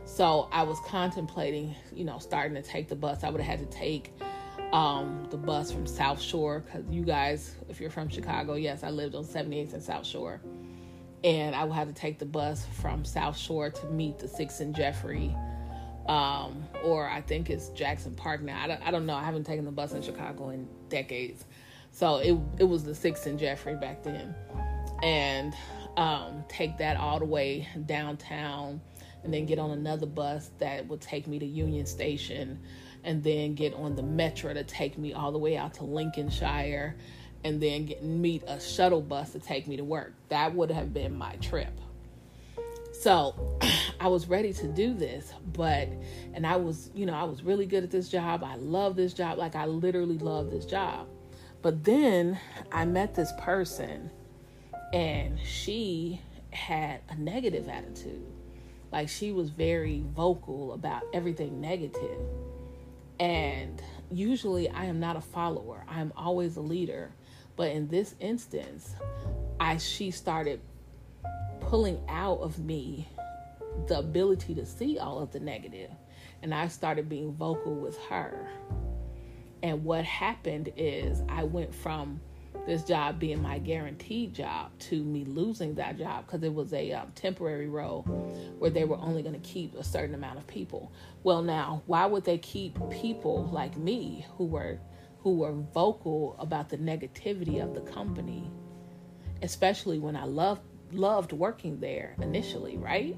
So 0.06 0.50
I 0.52 0.64
was 0.64 0.80
contemplating, 0.86 1.76
you 1.94 2.04
know, 2.04 2.20
starting 2.20 2.56
to 2.56 2.62
take 2.62 2.88
the 2.88 2.96
bus. 2.96 3.24
I 3.24 3.30
would 3.30 3.42
have 3.42 3.60
had 3.60 3.72
to 3.72 3.78
take 3.78 4.14
um, 4.74 5.28
the 5.30 5.38
bus 5.38 5.72
from 5.72 5.86
South 5.86 6.22
Shore 6.22 6.60
because 6.60 6.84
you 6.90 7.04
guys, 7.04 7.56
if 7.70 7.80
you're 7.80 7.90
from 7.90 8.10
Chicago, 8.10 8.56
yes, 8.56 8.84
I 8.84 8.90
lived 8.90 9.16
on 9.16 9.24
78th 9.24 9.74
and 9.74 9.84
South 9.84 10.06
Shore. 10.06 10.42
And 11.24 11.56
I 11.56 11.64
would 11.64 11.74
have 11.74 11.88
to 11.88 11.94
take 11.94 12.20
the 12.20 12.26
bus 12.26 12.66
from 12.82 13.06
South 13.06 13.38
Shore 13.38 13.70
to 13.70 13.86
meet 13.88 14.20
the 14.20 14.28
Six 14.28 14.60
and 14.60 14.76
Jeffery, 14.76 15.34
um, 16.08 16.68
or 16.84 17.08
I 17.08 17.22
think 17.22 17.50
it's 17.50 17.70
Jackson 17.70 18.14
Park 18.14 18.42
now. 18.42 18.62
I 18.62 18.68
don't, 18.68 18.82
I 18.82 18.92
don't 18.92 19.06
know. 19.06 19.16
I 19.16 19.24
haven't 19.24 19.46
taken 19.46 19.64
the 19.64 19.72
bus 19.72 19.94
in 19.94 20.02
Chicago 20.02 20.50
in 20.50 20.68
decades. 20.90 21.46
So 21.92 22.18
it, 22.18 22.38
it 22.60 22.66
was 22.66 22.84
the 22.84 22.94
Six 22.94 23.26
and 23.26 23.40
Jeffery 23.40 23.76
back 23.76 24.04
then. 24.04 24.36
And 25.02 25.54
um, 25.96 26.44
take 26.50 26.78
that 26.80 26.98
all 26.98 27.20
the 27.20 27.26
way 27.26 27.70
downtown 27.86 28.82
and 29.24 29.34
then 29.34 29.46
get 29.46 29.60
on 29.60 29.72
another 29.72 30.06
bus 30.06 30.52
that 30.60 30.88
would 30.88 31.02
take 31.02 31.28
me 31.28 31.40
to 31.40 31.46
Union 31.46 31.86
Station 31.86 32.60
and 33.04 33.24
then 33.24 33.56
get 33.56 33.74
on 33.74 33.96
the 33.96 34.04
metro 34.04 34.54
to 34.54 34.64
take 34.64 34.98
me 34.98 35.14
all 35.14 35.32
the 35.32 35.38
way 35.38 35.58
out 35.58 35.74
to 35.76 35.84
Lincolnshire 35.84 36.96
and 37.44 37.62
then 37.62 37.86
get 37.86 38.04
meet 38.04 38.44
a 38.48 38.60
shuttle 38.60 39.02
bus 39.02 39.32
to 39.32 39.40
take 39.40 39.68
me 39.68 39.78
to 39.78 39.84
work. 39.84 40.14
That 40.30 40.56
would 40.56 40.72
have 40.72 40.94
been 40.94 41.18
my 41.18 41.36
trip. 41.38 41.78
So 42.94 43.36
I 44.00 44.08
was 44.08 44.28
ready 44.28 44.54
to 44.54 44.68
do 44.68 44.94
this, 44.94 45.34
but 45.54 45.90
and 46.34 46.48
I 46.48 46.56
was, 46.56 46.90
you 46.94 47.06
know, 47.06 47.14
I 47.14 47.24
was 47.24 47.44
really 47.44 47.66
good 47.66 47.84
at 47.84 47.92
this 47.92 48.10
job. 48.10 48.44
I 48.44 48.56
love 48.56 48.96
this 48.96 49.14
job. 49.14 49.38
Like 49.38 49.56
I 49.56 49.66
literally 49.66 50.18
love 50.18 50.52
this 50.52 50.66
job. 50.66 51.08
But 51.62 51.84
then 51.84 52.40
I 52.72 52.86
met 52.86 53.16
this 53.16 53.32
person 53.40 54.10
and 54.94 55.40
she 55.40 56.22
had 56.52 57.02
a 57.10 57.16
negative 57.16 57.68
attitude. 57.68 58.33
Like 58.94 59.10
she 59.10 59.32
was 59.32 59.50
very 59.50 60.04
vocal 60.16 60.74
about 60.74 61.02
everything 61.16 61.60
negative. 61.60 62.20
And 63.20 63.82
usually 64.12 64.70
I 64.70 64.86
am 64.86 65.00
not 65.00 65.16
a 65.16 65.22
follower. 65.22 65.84
I 65.90 66.00
am 66.00 66.14
always 66.16 66.58
a 66.58 66.62
leader. 66.62 67.12
But 67.56 67.72
in 67.72 67.88
this 67.88 68.14
instance, 68.20 68.94
I 69.60 69.78
she 69.78 70.12
started 70.12 70.62
pulling 71.60 72.00
out 72.08 72.42
of 72.42 72.60
me 72.60 73.10
the 73.88 73.98
ability 73.98 74.54
to 74.56 74.66
see 74.66 75.00
all 75.00 75.20
of 75.20 75.32
the 75.32 75.40
negative. 75.40 75.90
And 76.44 76.54
I 76.54 76.68
started 76.68 77.10
being 77.10 77.34
vocal 77.34 77.74
with 77.74 77.98
her. 78.10 78.48
And 79.64 79.84
what 79.84 80.06
happened 80.06 80.72
is 80.78 81.24
I 81.30 81.46
went 81.46 81.74
from 81.74 82.22
this 82.66 82.84
job 82.84 83.20
being 83.20 83.42
my 83.42 83.60
guaranteed 83.60 84.34
job 84.34 84.72
to 84.80 85.04
me 85.04 85.26
losing 85.26 85.76
that 85.76 85.98
job 85.98 86.26
because 86.26 86.44
it 86.44 86.54
was 86.54 86.74
a 86.74 86.94
um, 86.94 87.12
temporary 87.14 87.68
role 87.68 88.04
where 88.58 88.72
they 88.72 88.86
were 88.86 88.98
only 88.98 89.22
going 89.22 89.40
to 89.40 89.48
keep 89.48 89.76
a 89.76 89.84
certain 89.84 90.16
amount 90.16 90.38
of 90.38 90.48
people. 90.48 90.92
Well, 91.24 91.42
now 91.42 91.84
why 91.86 92.06
would 92.06 92.24
they 92.24 92.38
keep 92.38 92.78
people 92.90 93.50
like 93.52 93.78
me 93.78 94.26
who 94.38 94.46
were 94.46 94.80
who 95.20 95.38
were 95.38 95.54
vocal 95.54 96.36
about 96.38 96.70
the 96.70 96.78
negativity 96.78 97.64
of 97.64 97.74
the 97.74 97.82
company, 97.92 98.52
especially 99.42 100.00
when 100.00 100.16
I 100.16 100.26
loved 100.26 100.62
loved 100.92 101.34
working 101.34 101.80
there 101.80 102.16
initially, 102.22 102.78
right? 102.78 103.18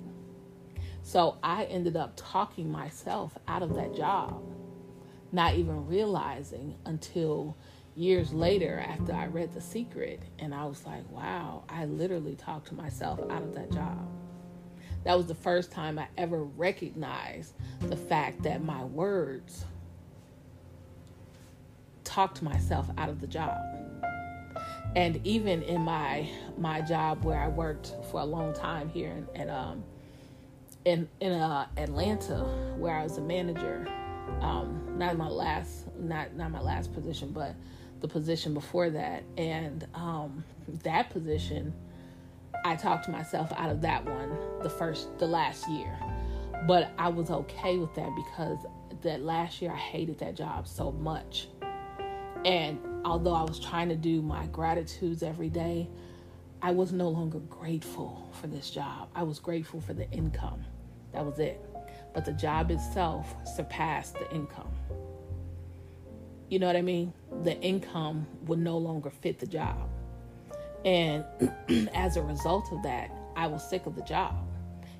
So 1.01 1.37
I 1.43 1.65
ended 1.65 1.95
up 1.95 2.13
talking 2.15 2.71
myself 2.71 3.37
out 3.47 3.61
of 3.61 3.75
that 3.75 3.95
job, 3.95 4.41
not 5.31 5.53
even 5.53 5.85
realizing 5.85 6.75
until 6.85 7.55
years 7.95 8.33
later 8.33 8.83
after 8.87 9.13
I 9.13 9.27
read 9.27 9.53
The 9.53 9.61
Secret, 9.61 10.21
and 10.39 10.53
I 10.53 10.65
was 10.65 10.85
like, 10.85 11.09
wow, 11.09 11.63
I 11.69 11.85
literally 11.85 12.35
talked 12.35 12.67
to 12.67 12.75
myself 12.75 13.19
out 13.29 13.41
of 13.41 13.53
that 13.55 13.71
job. 13.71 14.07
That 15.03 15.15
was 15.15 15.27
the 15.27 15.35
first 15.35 15.71
time 15.71 15.99
I 15.99 16.07
ever 16.17 16.43
recognized 16.43 17.53
the 17.79 17.95
fact 17.95 18.43
that 18.43 18.63
my 18.63 18.83
words 18.83 19.65
talked 22.03 22.41
myself 22.41 22.89
out 22.97 23.09
of 23.09 23.21
the 23.21 23.27
job. 23.27 23.55
And 24.95 25.19
even 25.25 25.61
in 25.63 25.81
my 25.81 26.29
my 26.57 26.81
job 26.81 27.23
where 27.23 27.39
I 27.39 27.49
worked 27.49 27.93
for 28.09 28.21
a 28.21 28.25
long 28.25 28.53
time 28.53 28.89
here 28.89 29.11
in, 29.11 29.41
in 29.41 29.49
um 29.49 29.83
in 30.85 31.09
in 31.19 31.33
uh, 31.33 31.67
Atlanta, 31.77 32.43
where 32.77 32.95
I 32.95 33.03
was 33.03 33.17
a 33.17 33.21
manager, 33.21 33.87
um, 34.41 34.95
not 34.97 35.17
my 35.17 35.27
last 35.27 35.85
not 35.99 36.33
not 36.35 36.51
my 36.51 36.61
last 36.61 36.93
position, 36.93 37.31
but 37.31 37.55
the 38.07 38.13
position 38.13 38.53
before 38.53 38.91
that, 38.91 39.23
and 39.35 39.87
um, 39.95 40.43
that 40.83 41.09
position, 41.09 41.73
I 42.63 42.75
talked 42.75 43.09
myself 43.09 43.51
out 43.57 43.71
of 43.71 43.81
that 43.81 44.05
one 44.05 44.37
the 44.61 44.69
first, 44.69 45.17
the 45.17 45.25
last 45.25 45.67
year. 45.67 45.97
But 46.67 46.91
I 46.99 47.09
was 47.09 47.31
okay 47.31 47.77
with 47.77 47.93
that 47.95 48.09
because 48.15 48.59
that 49.01 49.21
last 49.21 49.59
year 49.61 49.71
I 49.71 49.77
hated 49.77 50.19
that 50.19 50.35
job 50.35 50.67
so 50.67 50.91
much. 50.91 51.47
And 52.45 52.79
although 53.03 53.33
I 53.33 53.41
was 53.41 53.59
trying 53.59 53.89
to 53.89 53.95
do 53.95 54.21
my 54.21 54.45
gratitudes 54.47 55.23
every 55.23 55.49
day, 55.49 55.89
I 56.61 56.71
was 56.71 56.91
no 56.91 57.09
longer 57.09 57.39
grateful 57.39 58.29
for 58.39 58.45
this 58.45 58.69
job. 58.69 59.09
I 59.15 59.23
was 59.23 59.39
grateful 59.39 59.81
for 59.81 59.93
the 59.93 60.09
income. 60.11 60.63
That 61.11 61.25
was 61.25 61.39
it. 61.39 61.59
But 62.13 62.23
the 62.25 62.33
job 62.33 62.69
itself 62.69 63.35
surpassed 63.55 64.13
the 64.13 64.31
income. 64.31 64.71
You 66.49 66.59
know 66.59 66.67
what 66.67 66.75
I 66.75 66.81
mean? 66.81 67.13
The 67.43 67.59
income 67.61 68.27
would 68.43 68.59
no 68.59 68.77
longer 68.77 69.09
fit 69.09 69.39
the 69.39 69.47
job. 69.47 69.89
And 70.83 71.25
as 71.93 72.17
a 72.17 72.21
result 72.21 72.71
of 72.71 72.83
that, 72.83 73.11
I 73.35 73.47
was 73.47 73.67
sick 73.67 73.85
of 73.85 73.95
the 73.95 74.03
job. 74.03 74.35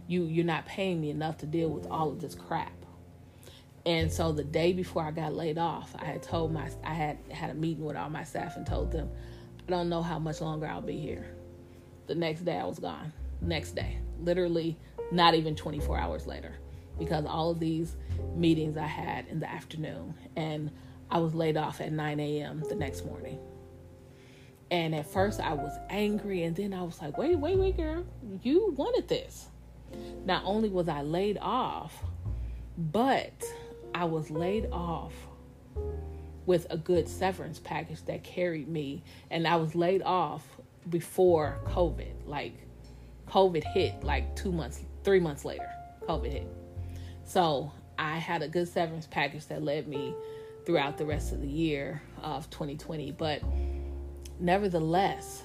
You 0.08 0.24
you're 0.24 0.46
not 0.46 0.66
paying 0.66 1.00
me 1.00 1.10
enough 1.10 1.38
to 1.40 1.46
deal 1.46 1.70
with 1.70 1.88
all 1.88 2.10
of 2.10 2.20
this 2.20 2.36
crap. 2.36 2.72
And 3.86 4.12
so 4.12 4.32
the 4.32 4.44
day 4.44 4.74
before 4.74 5.04
I 5.04 5.12
got 5.12 5.34
laid 5.34 5.60
off, 5.60 5.96
I 6.00 6.06
had 6.06 6.24
told 6.24 6.52
my 6.52 6.70
I 6.84 6.94
had 6.94 7.18
had 7.30 7.52
a 7.52 7.54
meeting 7.54 7.86
with 7.86 7.96
all 7.96 8.10
my 8.10 8.24
staff 8.24 8.56
and 8.58 8.66
told 8.66 8.92
them, 8.92 9.10
I 9.68 9.72
don't 9.72 9.90
know 9.90 10.02
how 10.02 10.18
much 10.18 10.42
longer 10.42 10.66
I'll 10.66 10.82
be 10.82 10.98
here. 10.98 11.26
The 12.08 12.16
next 12.16 12.42
day 12.42 12.58
I 12.58 12.66
was 12.66 12.80
gone. 12.80 13.14
Next 13.42 13.76
day. 13.76 14.00
Literally 14.20 14.78
not 15.12 15.36
even 15.36 15.56
24 15.56 16.00
hours 16.00 16.26
later 16.26 16.56
because 16.98 17.26
all 17.26 17.52
of 17.52 17.60
these 17.60 17.96
meetings 18.36 18.78
I 18.78 18.88
had 18.88 19.28
in 19.28 19.40
the 19.40 19.50
afternoon 19.50 20.16
and 20.36 20.72
I 21.10 21.20
was 21.20 21.34
laid 21.34 21.58
off 21.58 21.82
at 21.82 21.92
9 21.92 22.20
a.m. 22.20 22.64
the 22.68 22.76
next 22.76 23.06
morning. 23.06 23.40
And 24.72 24.96
at 24.96 25.06
first 25.06 25.40
I 25.40 25.54
was 25.54 25.72
angry, 25.90 26.44
and 26.44 26.56
then 26.56 26.74
I 26.74 26.82
was 26.82 27.02
like, 27.02 27.18
wait, 27.18 27.38
wait, 27.38 27.58
wait, 27.58 27.78
girl, 27.78 28.06
you 28.42 28.74
wanted 28.76 29.08
this. 29.08 29.48
Not 30.26 30.44
only 30.46 30.70
was 30.70 30.90
I 30.90 31.02
laid 31.02 31.38
off, 31.40 31.94
but 32.78 33.44
I 33.94 34.06
was 34.06 34.30
laid 34.30 34.68
off 34.72 35.14
with 36.46 36.68
a 36.70 36.78
good 36.78 37.08
severance 37.08 37.60
package 37.60 38.04
that 38.06 38.24
carried 38.24 38.68
me. 38.68 39.04
And 39.30 39.48
I 39.48 39.56
was 39.56 39.76
laid 39.76 40.02
off 40.02 40.44
before 40.90 41.60
COVID. 41.66 42.26
Like, 42.26 42.54
COVID 43.28 43.64
hit 43.74 44.04
like 44.04 44.36
two 44.36 44.52
months, 44.52 44.82
three 45.04 45.20
months 45.20 45.46
later, 45.46 45.70
COVID 46.08 46.32
hit. 46.32 46.48
So 47.24 47.72
I 47.98 48.18
had 48.18 48.42
a 48.42 48.48
good 48.48 48.68
severance 48.68 49.08
package 49.08 49.46
that 49.48 49.64
led 49.64 49.88
me 49.88 50.14
throughout 50.66 50.98
the 50.98 51.06
rest 51.06 51.32
of 51.32 51.42
the 51.42 51.48
year 51.48 52.02
of 52.22 52.50
2020. 52.50 53.12
But 53.12 53.42
nevertheless, 54.40 55.44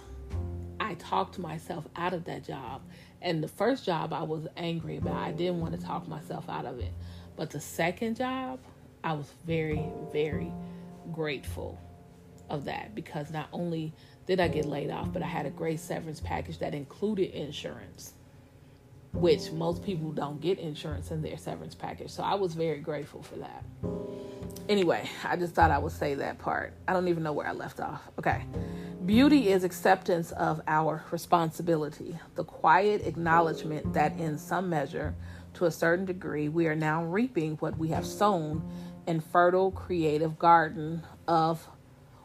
I 0.78 0.94
talked 0.94 1.38
myself 1.38 1.86
out 1.96 2.14
of 2.14 2.24
that 2.24 2.44
job. 2.44 2.82
And 3.22 3.42
the 3.42 3.48
first 3.48 3.84
job 3.84 4.12
I 4.12 4.22
was 4.22 4.46
angry 4.56 4.96
about, 4.96 5.16
I 5.16 5.32
didn't 5.32 5.60
want 5.60 5.78
to 5.78 5.86
talk 5.86 6.08
myself 6.08 6.48
out 6.48 6.64
of 6.64 6.78
it. 6.78 6.92
But 7.36 7.50
the 7.50 7.60
second 7.60 8.16
job, 8.16 8.58
I 9.04 9.12
was 9.12 9.32
very, 9.46 9.84
very 10.12 10.52
grateful 11.12 11.78
of 12.48 12.64
that 12.64 12.94
because 12.94 13.30
not 13.30 13.48
only 13.52 13.92
did 14.26 14.40
I 14.40 14.48
get 14.48 14.64
laid 14.64 14.90
off, 14.90 15.12
but 15.12 15.22
I 15.22 15.26
had 15.26 15.46
a 15.46 15.50
great 15.50 15.80
severance 15.80 16.20
package 16.20 16.58
that 16.58 16.74
included 16.74 17.30
insurance, 17.30 18.14
which 19.12 19.50
most 19.52 19.82
people 19.82 20.12
don't 20.12 20.40
get 20.40 20.58
insurance 20.58 21.10
in 21.10 21.22
their 21.22 21.36
severance 21.36 21.74
package. 21.74 22.10
So 22.10 22.22
I 22.22 22.34
was 22.34 22.54
very 22.54 22.78
grateful 22.78 23.22
for 23.22 23.36
that. 23.36 23.64
Anyway, 24.68 25.08
I 25.24 25.36
just 25.36 25.54
thought 25.54 25.70
I 25.70 25.78
would 25.78 25.92
say 25.92 26.14
that 26.14 26.38
part. 26.38 26.74
I 26.86 26.92
don't 26.92 27.08
even 27.08 27.22
know 27.22 27.32
where 27.32 27.46
I 27.46 27.52
left 27.52 27.80
off. 27.80 28.02
Okay. 28.18 28.44
Beauty 29.04 29.48
is 29.48 29.64
acceptance 29.64 30.30
of 30.32 30.60
our 30.68 31.02
responsibility, 31.10 32.18
the 32.36 32.44
quiet 32.44 33.06
acknowledgement 33.06 33.92
that 33.94 34.16
in 34.20 34.38
some 34.38 34.68
measure, 34.68 35.14
to 35.54 35.64
a 35.64 35.70
certain 35.70 36.04
degree, 36.04 36.48
we 36.48 36.66
are 36.66 36.76
now 36.76 37.02
reaping 37.04 37.56
what 37.56 37.76
we 37.76 37.88
have 37.88 38.06
sown 38.06 38.62
in 39.06 39.20
fertile 39.20 39.72
creative 39.72 40.38
garden 40.38 41.02
of 41.26 41.66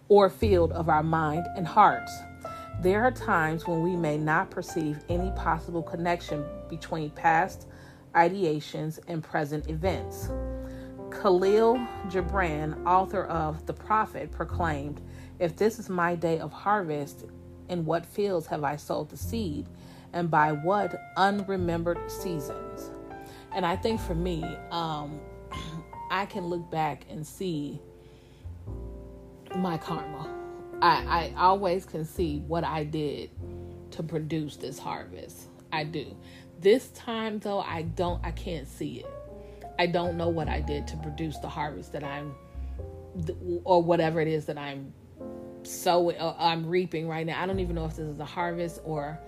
or 0.08 0.30
field 0.30 0.72
of 0.72 0.89
our 0.89 1.01
mind 1.01 1.46
and 1.56 1.65
hearts. 1.65 2.12
There 2.82 3.03
are 3.03 3.12
times 3.12 3.65
when 3.65 3.82
we 3.82 3.96
may 3.96 4.17
not 4.17 4.51
perceive 4.51 5.00
any 5.10 5.32
possible 5.32 5.82
connection 5.82 6.46
between 6.70 7.10
past 7.12 7.67
ideations 8.13 9.00
and 9.08 9.24
present 9.24 9.70
events. 9.70 10.29
Khalil 11.10 11.77
Gibran, 12.08 12.86
author 12.86 13.25
of 13.25 13.65
The 13.65 13.74
Prophet, 13.74 14.32
proclaimed, 14.32 15.01
If 15.39 15.55
this 15.55 15.79
is 15.79 15.89
my 15.89 16.15
day 16.15 16.39
of 16.39 16.51
harvest, 16.51 17.25
in 17.70 17.86
what 17.86 18.05
fields 18.05 18.48
have 18.48 18.63
I 18.63 18.75
sowed 18.75 19.10
the 19.10 19.17
seed, 19.17 19.67
and 20.13 20.29
by 20.29 20.51
what 20.51 20.96
unremembered 21.17 22.10
seasons? 22.12 22.91
And 23.53 23.65
I 23.65 23.75
think 23.75 24.01
for 24.01 24.15
me, 24.15 24.44
um, 24.72 25.20
I 26.12 26.25
can 26.25 26.46
look 26.48 26.70
back 26.70 27.05
and 27.10 27.25
see 27.25 27.79
my 29.55 29.77
karma. 29.77 30.35
I, 30.82 31.32
I 31.36 31.41
always 31.41 31.86
can 31.86 32.05
see 32.05 32.39
what 32.48 32.63
I 32.63 32.84
did 32.84 33.32
to 33.91 34.03
produce 34.03 34.58
this 34.58 34.77
harvest. 34.77 35.48
I 35.72 35.84
do. 35.84 36.15
This 36.60 36.89
time 36.89 37.39
though, 37.39 37.60
I 37.60 37.84
don't 37.84 38.24
I 38.25 38.32
can't 38.32 38.67
see 38.67 39.00
it. 39.00 39.10
I 39.77 39.88
don't 39.88 40.17
know 40.17 40.29
what 40.29 40.48
I 40.48 40.62
did 40.62 40.88
to 40.88 40.98
produce 40.98 41.38
the 41.39 41.50
harvest 41.50 41.91
that 41.94 42.03
I'm 42.03 42.36
or 43.63 43.82
whatever 43.82 44.20
it 44.22 44.27
is 44.27 44.46
that 44.46 44.58
I'm 44.58 44.94
so 45.63 46.12
uh, 46.12 46.36
I'm 46.38 46.65
reaping 46.67 47.08
right 47.08 47.25
now. 47.25 47.41
I 47.41 47.46
don't 47.46 47.60
even 47.60 47.75
know 47.75 47.86
if 47.86 47.96
this 47.96 48.08
is 48.08 48.20
a 48.20 48.25
harvest 48.25 48.82
or 48.84 49.20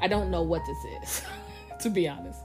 I 0.00 0.08
don't 0.08 0.30
know 0.30 0.42
what 0.42 0.62
this 0.66 1.02
is 1.02 1.22
to 1.80 1.90
be 1.90 2.08
honest. 2.08 2.40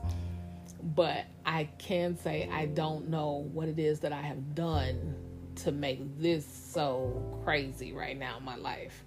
But 0.96 1.26
I 1.46 1.70
can 1.78 2.18
say 2.18 2.50
I 2.52 2.68
don't 2.68 3.10
know 3.10 3.50
what 3.54 3.68
it 3.68 3.80
is 3.80 4.00
that 4.02 4.14
I 4.14 4.22
have 4.22 4.56
done 4.56 5.16
to 5.64 5.72
make 5.72 6.20
this 6.20 6.46
so 6.46 7.42
crazy 7.44 7.94
right 7.94 8.18
now 8.18 8.38
in 8.38 8.46
my 8.46 8.56
life. 8.56 9.04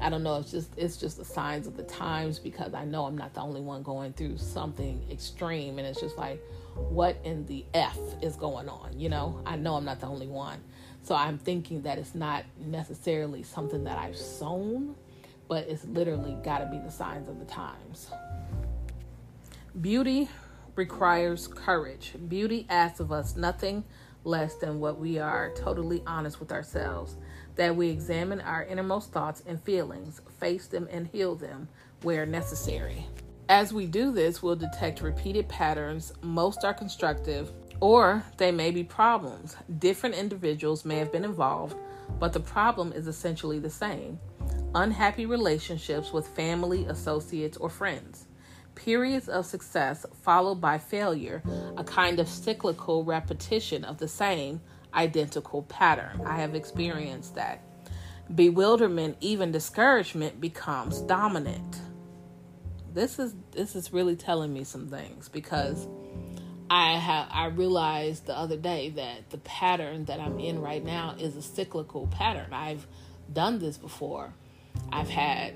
I 0.00 0.10
don't 0.10 0.22
know. 0.22 0.38
It's 0.38 0.50
just 0.50 0.70
it's 0.76 0.96
just 0.96 1.16
the 1.16 1.24
signs 1.24 1.66
of 1.66 1.76
the 1.76 1.82
times 1.84 2.38
because 2.38 2.74
I 2.74 2.84
know 2.84 3.04
I'm 3.04 3.16
not 3.16 3.32
the 3.32 3.40
only 3.40 3.60
one 3.60 3.82
going 3.82 4.12
through 4.12 4.38
something 4.38 5.00
extreme, 5.10 5.78
and 5.78 5.86
it's 5.86 6.00
just 6.00 6.18
like, 6.18 6.42
what 6.74 7.16
in 7.24 7.46
the 7.46 7.64
f 7.74 7.98
is 8.20 8.36
going 8.36 8.68
on? 8.68 8.98
You 8.98 9.08
know, 9.08 9.40
I 9.46 9.56
know 9.56 9.76
I'm 9.76 9.84
not 9.84 10.00
the 10.00 10.06
only 10.06 10.26
one, 10.26 10.60
so 11.02 11.14
I'm 11.14 11.38
thinking 11.38 11.82
that 11.82 11.98
it's 11.98 12.14
not 12.14 12.44
necessarily 12.58 13.42
something 13.42 13.84
that 13.84 13.98
I've 13.98 14.16
sown, 14.16 14.96
but 15.48 15.68
it's 15.68 15.84
literally 15.84 16.36
got 16.42 16.58
to 16.58 16.66
be 16.66 16.78
the 16.78 16.90
signs 16.90 17.28
of 17.28 17.38
the 17.38 17.44
times. 17.44 18.10
Beauty 19.80 20.28
requires 20.76 21.46
courage. 21.46 22.14
Beauty 22.28 22.66
asks 22.68 23.00
of 23.00 23.12
us 23.12 23.36
nothing 23.36 23.84
less 24.24 24.54
than 24.56 24.80
what 24.80 24.98
we 24.98 25.18
are 25.18 25.52
totally 25.54 26.02
honest 26.06 26.40
with 26.40 26.52
ourselves, 26.52 27.16
that 27.56 27.76
we 27.76 27.88
examine 27.88 28.40
our 28.40 28.64
innermost 28.64 29.12
thoughts 29.12 29.42
and 29.46 29.62
feelings, 29.62 30.20
face 30.40 30.66
them 30.66 30.88
and 30.90 31.06
heal 31.08 31.34
them 31.34 31.68
where 32.02 32.26
necessary. 32.26 33.06
As 33.48 33.72
we 33.72 33.86
do 33.86 34.10
this, 34.10 34.42
we'll 34.42 34.56
detect 34.56 35.02
repeated 35.02 35.48
patterns. 35.48 36.12
Most 36.22 36.64
are 36.64 36.74
constructive, 36.74 37.52
or 37.80 38.24
they 38.38 38.50
may 38.50 38.70
be 38.70 38.82
problems. 38.82 39.56
Different 39.78 40.14
individuals 40.14 40.84
may 40.84 40.96
have 40.96 41.12
been 41.12 41.24
involved, 41.24 41.76
but 42.18 42.32
the 42.32 42.40
problem 42.40 42.92
is 42.92 43.06
essentially 43.06 43.58
the 43.58 43.70
same 43.70 44.18
unhappy 44.74 45.24
relationships 45.24 46.12
with 46.12 46.26
family, 46.28 46.84
associates, 46.86 47.56
or 47.58 47.70
friends 47.70 48.26
periods 48.74 49.28
of 49.28 49.46
success 49.46 50.06
followed 50.22 50.60
by 50.60 50.78
failure, 50.78 51.42
a 51.76 51.84
kind 51.84 52.18
of 52.18 52.28
cyclical 52.28 53.04
repetition 53.04 53.84
of 53.84 53.98
the 53.98 54.08
same 54.08 54.60
identical 54.94 55.62
pattern. 55.62 56.22
I 56.24 56.36
have 56.36 56.54
experienced 56.54 57.34
that. 57.34 57.62
Bewilderment, 58.34 59.16
even 59.20 59.52
discouragement 59.52 60.40
becomes 60.40 61.00
dominant. 61.00 61.80
This 62.92 63.18
is 63.18 63.34
this 63.50 63.74
is 63.74 63.92
really 63.92 64.16
telling 64.16 64.52
me 64.52 64.64
some 64.64 64.88
things 64.88 65.28
because 65.28 65.86
I 66.70 66.92
have 66.92 67.28
I 67.30 67.46
realized 67.46 68.26
the 68.26 68.36
other 68.36 68.56
day 68.56 68.90
that 68.90 69.30
the 69.30 69.38
pattern 69.38 70.06
that 70.06 70.20
I'm 70.20 70.38
in 70.38 70.60
right 70.60 70.82
now 70.82 71.16
is 71.18 71.36
a 71.36 71.42
cyclical 71.42 72.06
pattern. 72.06 72.52
I've 72.52 72.86
done 73.32 73.58
this 73.58 73.76
before. 73.76 74.32
I've 74.90 75.10
had 75.10 75.54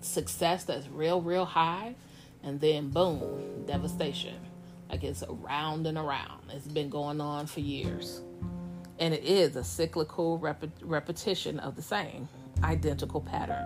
success 0.00 0.64
that's 0.64 0.88
real 0.88 1.20
real 1.20 1.44
high 1.44 1.94
and 2.42 2.60
then 2.60 2.90
boom, 2.90 3.64
devastation. 3.66 4.36
Like 4.88 5.04
it's 5.04 5.22
around 5.22 5.86
and 5.86 5.96
around. 5.96 6.42
It's 6.50 6.66
been 6.66 6.90
going 6.90 7.20
on 7.20 7.46
for 7.46 7.60
years. 7.60 8.22
And 8.98 9.14
it 9.14 9.24
is 9.24 9.56
a 9.56 9.64
cyclical 9.64 10.38
rep- 10.38 10.64
repetition 10.82 11.58
of 11.60 11.76
the 11.76 11.82
same 11.82 12.28
identical 12.62 13.20
pattern. 13.20 13.64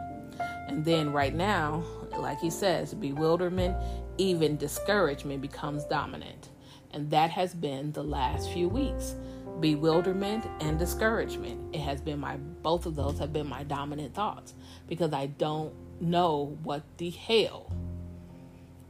And 0.69 0.85
then 0.85 1.13
right 1.13 1.35
now, 1.35 1.83
like 2.19 2.41
he 2.41 2.51
says, 2.51 2.95
bewilderment, 2.95 3.77
even 4.19 4.57
discouragement 4.57 5.41
becomes 5.41 5.85
dominant. 5.85 6.51
And 6.93 7.11
that 7.11 7.31
has 7.31 7.55
been 7.55 7.93
the 7.93 8.05
last 8.05 8.53
few 8.53 8.69
weeks. 8.69 9.15
Bewilderment 9.61 10.47
and 10.61 10.79
discouragement. 10.79 11.75
It 11.75 11.81
has 11.81 12.01
been 12.01 12.21
my, 12.21 12.37
both 12.37 12.87
of 12.87 12.97
those 12.97 13.19
have 13.19 13.33
been 13.33 13.49
my 13.49 13.65
dominant 13.65 14.15
thoughts 14.15 14.55
because 14.87 15.13
I 15.13 15.27
don't 15.27 15.73
know 16.01 16.59
what 16.63 16.83
the 16.99 17.11
hell 17.11 17.73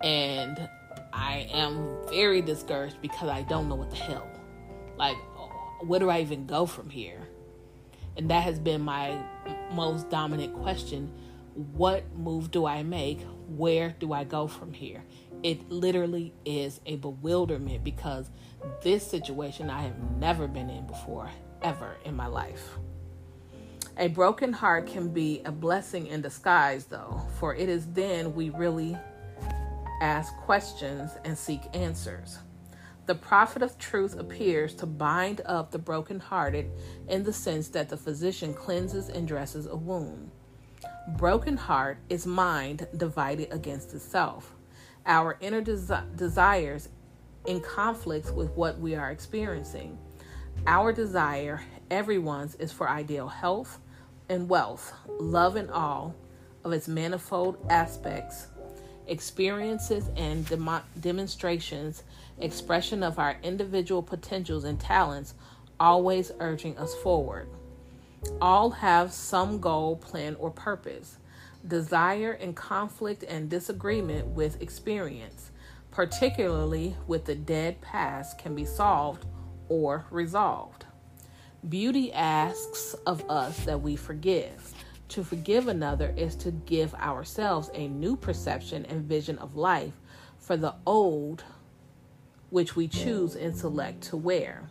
and 0.04 0.68
I 1.14 1.48
am 1.50 1.96
very 2.10 2.42
discouraged 2.42 3.00
because 3.00 3.30
I 3.30 3.42
don't 3.42 3.70
know 3.70 3.74
what 3.74 3.90
the 3.90 3.96
hell. 3.96 4.28
Like, 4.98 5.16
where 5.80 5.98
do 5.98 6.10
I 6.10 6.20
even 6.20 6.46
go 6.46 6.66
from 6.66 6.90
here? 6.90 7.26
And 8.16 8.30
that 8.30 8.42
has 8.42 8.58
been 8.58 8.82
my 8.82 9.18
most 9.72 10.10
dominant 10.10 10.54
question. 10.62 11.10
What 11.54 12.04
move 12.16 12.50
do 12.50 12.66
I 12.66 12.82
make? 12.82 13.22
Where 13.48 13.96
do 13.98 14.12
I 14.12 14.24
go 14.24 14.46
from 14.46 14.74
here? 14.74 15.02
It 15.42 15.70
literally 15.70 16.34
is 16.44 16.80
a 16.84 16.96
bewilderment 16.96 17.82
because 17.82 18.30
this 18.82 19.06
situation 19.06 19.70
I 19.70 19.82
have 19.82 19.98
never 20.18 20.46
been 20.46 20.68
in 20.68 20.86
before, 20.86 21.30
ever 21.62 21.96
in 22.04 22.14
my 22.14 22.26
life. 22.26 22.76
A 23.96 24.08
broken 24.08 24.52
heart 24.52 24.86
can 24.86 25.08
be 25.08 25.40
a 25.44 25.52
blessing 25.52 26.08
in 26.08 26.20
disguise, 26.20 26.86
though, 26.86 27.22
for 27.38 27.54
it 27.54 27.68
is 27.68 27.86
then 27.86 28.34
we 28.34 28.50
really 28.50 28.98
ask 30.00 30.34
questions, 30.38 31.12
and 31.24 31.36
seek 31.36 31.62
answers. 31.72 32.38
The 33.06 33.14
prophet 33.14 33.62
of 33.62 33.78
truth 33.78 34.18
appears 34.18 34.74
to 34.76 34.86
bind 34.86 35.42
up 35.44 35.70
the 35.70 35.78
brokenhearted 35.78 36.70
in 37.08 37.22
the 37.22 37.32
sense 37.32 37.68
that 37.68 37.90
the 37.90 37.96
physician 37.96 38.54
cleanses 38.54 39.10
and 39.10 39.28
dresses 39.28 39.66
a 39.66 39.76
wound. 39.76 40.30
Broken 41.18 41.56
heart 41.56 41.98
is 42.08 42.26
mind 42.26 42.88
divided 42.96 43.52
against 43.52 43.92
itself. 43.92 44.54
Our 45.04 45.36
inner 45.40 45.60
desi- 45.60 46.16
desires 46.16 46.88
in 47.46 47.60
conflict 47.60 48.32
with 48.32 48.50
what 48.52 48.78
we 48.78 48.94
are 48.94 49.10
experiencing. 49.10 49.98
Our 50.66 50.92
desire, 50.92 51.60
everyone's, 51.90 52.54
is 52.54 52.72
for 52.72 52.88
ideal 52.88 53.28
health, 53.28 53.80
and 54.30 54.48
wealth, 54.48 54.94
love 55.20 55.56
and 55.56 55.70
all 55.70 56.14
of 56.64 56.72
its 56.72 56.88
manifold 56.88 57.58
aspects, 57.68 58.46
experiences 59.06 60.10
and 60.16 60.46
dem- 60.48 60.82
demonstrations, 61.00 62.02
expression 62.38 63.02
of 63.02 63.18
our 63.18 63.36
individual 63.42 64.02
potentials 64.02 64.64
and 64.64 64.80
talents, 64.80 65.34
always 65.78 66.32
urging 66.40 66.76
us 66.78 66.94
forward. 66.96 67.48
All 68.40 68.70
have 68.70 69.12
some 69.12 69.60
goal, 69.60 69.96
plan, 69.96 70.36
or 70.38 70.50
purpose. 70.50 71.18
Desire 71.66 72.32
and 72.32 72.54
conflict 72.54 73.22
and 73.22 73.48
disagreement 73.48 74.28
with 74.28 74.60
experience, 74.60 75.50
particularly 75.90 76.96
with 77.06 77.24
the 77.24 77.34
dead 77.34 77.80
past, 77.80 78.38
can 78.38 78.54
be 78.54 78.64
solved 78.64 79.26
or 79.68 80.04
resolved. 80.10 80.84
Beauty 81.66 82.12
asks 82.12 82.94
of 83.06 83.28
us 83.30 83.64
that 83.64 83.80
we 83.80 83.96
forgive. 83.96 84.74
To 85.14 85.22
forgive 85.22 85.68
another 85.68 86.12
is 86.16 86.34
to 86.34 86.50
give 86.50 86.92
ourselves 86.94 87.70
a 87.72 87.86
new 87.86 88.16
perception 88.16 88.84
and 88.86 89.04
vision 89.04 89.38
of 89.38 89.54
life 89.54 89.92
for 90.38 90.56
the 90.56 90.74
old 90.84 91.44
which 92.50 92.74
we 92.74 92.88
choose 92.88 93.36
and 93.36 93.56
select 93.56 94.02
to 94.08 94.16
wear. 94.16 94.68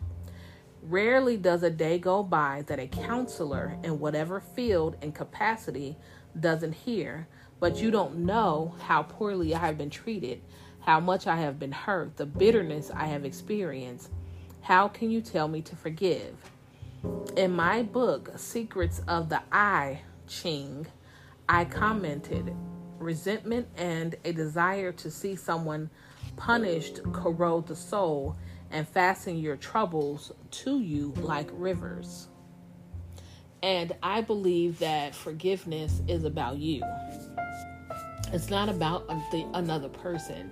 Rarely 0.82 1.38
does 1.38 1.64
a 1.64 1.70
day 1.70 1.98
go 1.98 2.24
by 2.24 2.66
that 2.68 2.78
a 2.78 2.88
counselor 2.88 3.78
in 3.86 4.02
whatever 4.02 4.42
field 4.42 4.98
and 5.02 5.16
capacity 5.16 5.96
doesn't 6.38 6.74
hear, 6.74 7.26
but 7.62 7.78
you 7.78 7.90
don't 7.90 8.18
know 8.18 8.76
how 8.82 9.04
poorly 9.04 9.56
I 9.56 9.60
have 9.60 9.78
been 9.78 9.90
treated, 9.90 10.42
how 10.82 11.00
much 11.00 11.26
I 11.26 11.38
have 11.38 11.58
been 11.58 11.72
hurt, 11.72 12.18
the 12.18 12.26
bitterness 12.26 12.92
I 12.94 13.06
have 13.06 13.24
experienced. 13.24 14.10
How 14.60 14.90
can 14.90 15.10
you 15.10 15.22
tell 15.22 15.48
me 15.48 15.62
to 15.62 15.78
forgive? 15.78 16.36
In 17.38 17.54
my 17.54 17.82
book, 17.82 18.32
Secrets 18.36 19.00
of 19.08 19.30
the 19.30 19.42
I 19.50 20.02
Ching, 20.28 20.88
I 21.48 21.66
commented 21.66 22.56
resentment 23.00 23.68
and 23.76 24.16
a 24.24 24.32
desire 24.32 24.92
to 24.94 25.12
see 25.12 25.36
someone 25.36 25.90
punished 26.36 27.02
corrode 27.12 27.68
the 27.68 27.76
soul 27.76 28.36
and 28.72 28.88
fasten 28.88 29.38
your 29.38 29.58
troubles 29.58 30.32
to 30.50 30.80
you 30.80 31.14
like 31.18 31.50
rivers. 31.54 32.30
And 33.62 33.96
I 34.02 34.22
believe 34.22 34.80
that 34.80 35.16
forgiveness 35.16 36.02
is 36.08 36.24
about 36.24 36.58
you. 36.58 36.84
It's 38.32 38.50
not 38.50 38.68
about 38.68 39.08
the, 39.32 39.48
another 39.54 39.90
person. 39.90 40.52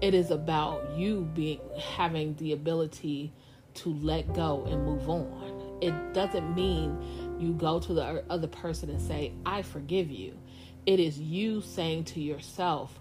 It 0.00 0.14
is 0.14 0.30
about 0.30 0.96
you 0.96 1.30
being 1.34 1.60
having 1.78 2.34
the 2.36 2.52
ability 2.52 3.32
to 3.74 3.94
let 3.94 4.34
go 4.34 4.64
and 4.64 4.84
move 4.84 5.08
on 5.08 5.60
it 5.80 6.12
doesn't 6.12 6.54
mean 6.54 6.96
you 7.40 7.52
go 7.54 7.80
to 7.80 7.94
the 7.94 8.24
other 8.30 8.46
person 8.46 8.90
and 8.90 9.00
say, 9.00 9.32
I 9.46 9.62
forgive 9.62 10.10
you. 10.10 10.38
It 10.86 11.00
is 11.00 11.18
you 11.18 11.60
saying 11.60 12.04
to 12.04 12.20
yourself, 12.20 13.00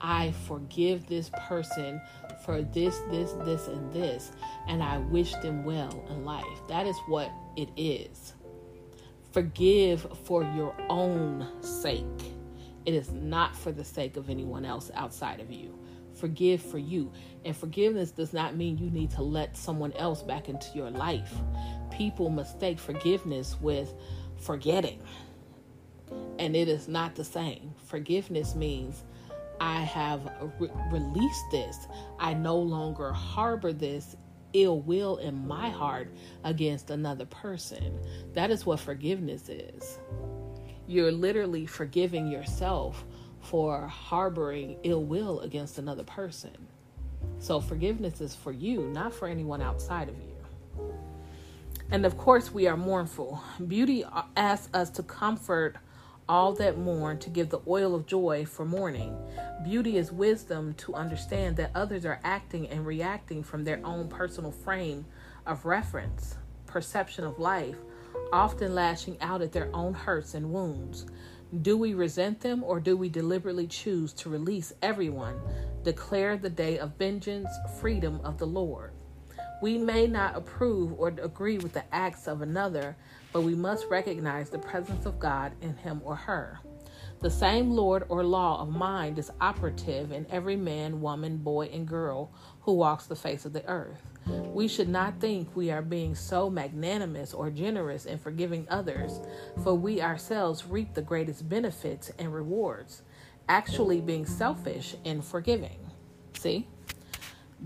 I 0.00 0.32
forgive 0.46 1.06
this 1.06 1.30
person 1.48 2.00
for 2.44 2.62
this, 2.62 2.98
this, 3.10 3.32
this, 3.44 3.66
and 3.66 3.92
this, 3.92 4.32
and 4.68 4.82
I 4.82 4.98
wish 4.98 5.34
them 5.36 5.64
well 5.64 6.06
in 6.08 6.24
life. 6.24 6.44
That 6.68 6.86
is 6.86 6.96
what 7.08 7.30
it 7.56 7.68
is. 7.76 8.34
Forgive 9.32 10.06
for 10.24 10.42
your 10.42 10.74
own 10.88 11.48
sake. 11.60 12.04
It 12.86 12.94
is 12.94 13.12
not 13.12 13.56
for 13.56 13.72
the 13.72 13.84
sake 13.84 14.16
of 14.16 14.30
anyone 14.30 14.64
else 14.64 14.90
outside 14.94 15.40
of 15.40 15.50
you. 15.50 15.78
Forgive 16.14 16.62
for 16.62 16.78
you. 16.78 17.12
And 17.44 17.56
forgiveness 17.56 18.10
does 18.10 18.32
not 18.32 18.56
mean 18.56 18.78
you 18.78 18.90
need 18.90 19.10
to 19.12 19.22
let 19.22 19.56
someone 19.56 19.92
else 19.92 20.22
back 20.22 20.48
into 20.48 20.68
your 20.74 20.90
life 20.90 21.34
people 21.98 22.30
mistake 22.30 22.78
forgiveness 22.78 23.56
with 23.60 23.92
forgetting. 24.38 25.02
And 26.38 26.54
it 26.54 26.68
is 26.68 26.86
not 26.86 27.16
the 27.16 27.24
same. 27.24 27.74
Forgiveness 27.86 28.54
means 28.54 29.02
I 29.60 29.82
have 29.82 30.30
re- 30.60 30.70
released 30.92 31.44
this. 31.50 31.88
I 32.20 32.34
no 32.34 32.56
longer 32.56 33.12
harbor 33.12 33.72
this 33.72 34.16
ill 34.52 34.80
will 34.80 35.16
in 35.16 35.46
my 35.46 35.68
heart 35.68 36.08
against 36.44 36.90
another 36.90 37.26
person. 37.26 37.98
That 38.32 38.52
is 38.52 38.64
what 38.64 38.78
forgiveness 38.78 39.48
is. 39.48 39.98
You're 40.86 41.12
literally 41.12 41.66
forgiving 41.66 42.28
yourself 42.28 43.04
for 43.40 43.88
harboring 43.88 44.78
ill 44.84 45.04
will 45.04 45.40
against 45.40 45.78
another 45.78 46.04
person. 46.04 46.56
So 47.40 47.60
forgiveness 47.60 48.20
is 48.20 48.36
for 48.36 48.52
you, 48.52 48.82
not 48.88 49.12
for 49.12 49.26
anyone 49.26 49.60
outside 49.60 50.08
of 50.08 50.14
you. 50.16 50.36
And 51.90 52.04
of 52.04 52.18
course, 52.18 52.52
we 52.52 52.66
are 52.66 52.76
mournful. 52.76 53.42
Beauty 53.66 54.04
asks 54.36 54.68
us 54.74 54.90
to 54.90 55.02
comfort 55.02 55.76
all 56.28 56.52
that 56.52 56.76
mourn, 56.76 57.18
to 57.18 57.30
give 57.30 57.48
the 57.48 57.62
oil 57.66 57.94
of 57.94 58.06
joy 58.06 58.44
for 58.44 58.66
mourning. 58.66 59.16
Beauty 59.64 59.96
is 59.96 60.12
wisdom 60.12 60.74
to 60.74 60.94
understand 60.94 61.56
that 61.56 61.70
others 61.74 62.04
are 62.04 62.20
acting 62.22 62.68
and 62.68 62.84
reacting 62.84 63.42
from 63.42 63.64
their 63.64 63.80
own 63.84 64.08
personal 64.08 64.50
frame 64.50 65.06
of 65.46 65.64
reference, 65.64 66.36
perception 66.66 67.24
of 67.24 67.38
life, 67.38 67.76
often 68.34 68.74
lashing 68.74 69.16
out 69.22 69.40
at 69.40 69.52
their 69.52 69.74
own 69.74 69.94
hurts 69.94 70.34
and 70.34 70.52
wounds. 70.52 71.06
Do 71.62 71.78
we 71.78 71.94
resent 71.94 72.40
them 72.40 72.62
or 72.62 72.80
do 72.80 72.98
we 72.98 73.08
deliberately 73.08 73.66
choose 73.66 74.12
to 74.14 74.28
release 74.28 74.74
everyone, 74.82 75.40
declare 75.82 76.36
the 76.36 76.50
day 76.50 76.78
of 76.78 76.98
vengeance, 76.98 77.48
freedom 77.80 78.20
of 78.22 78.36
the 78.36 78.46
Lord? 78.46 78.92
We 79.60 79.76
may 79.78 80.06
not 80.06 80.36
approve 80.36 80.92
or 80.98 81.08
agree 81.08 81.58
with 81.58 81.72
the 81.72 81.84
acts 81.92 82.28
of 82.28 82.42
another, 82.42 82.96
but 83.32 83.42
we 83.42 83.54
must 83.54 83.86
recognize 83.88 84.50
the 84.50 84.58
presence 84.58 85.04
of 85.04 85.18
God 85.18 85.52
in 85.60 85.76
him 85.76 86.00
or 86.04 86.14
her. 86.14 86.60
The 87.20 87.30
same 87.30 87.72
Lord 87.72 88.04
or 88.08 88.22
law 88.22 88.62
of 88.62 88.68
mind 88.68 89.18
is 89.18 89.32
operative 89.40 90.12
in 90.12 90.26
every 90.30 90.54
man, 90.54 91.00
woman, 91.00 91.38
boy, 91.38 91.66
and 91.72 91.86
girl 91.86 92.30
who 92.60 92.74
walks 92.74 93.06
the 93.06 93.16
face 93.16 93.44
of 93.44 93.52
the 93.52 93.66
earth. 93.66 94.02
We 94.26 94.68
should 94.68 94.88
not 94.88 95.20
think 95.20 95.56
we 95.56 95.72
are 95.72 95.82
being 95.82 96.14
so 96.14 96.48
magnanimous 96.48 97.34
or 97.34 97.50
generous 97.50 98.06
in 98.06 98.18
forgiving 98.18 98.66
others, 98.70 99.20
for 99.64 99.74
we 99.74 100.00
ourselves 100.00 100.66
reap 100.66 100.94
the 100.94 101.02
greatest 101.02 101.48
benefits 101.48 102.12
and 102.20 102.32
rewards, 102.32 103.02
actually 103.48 104.00
being 104.00 104.26
selfish 104.26 104.94
in 105.02 105.20
forgiving. 105.20 105.90
See? 106.38 106.68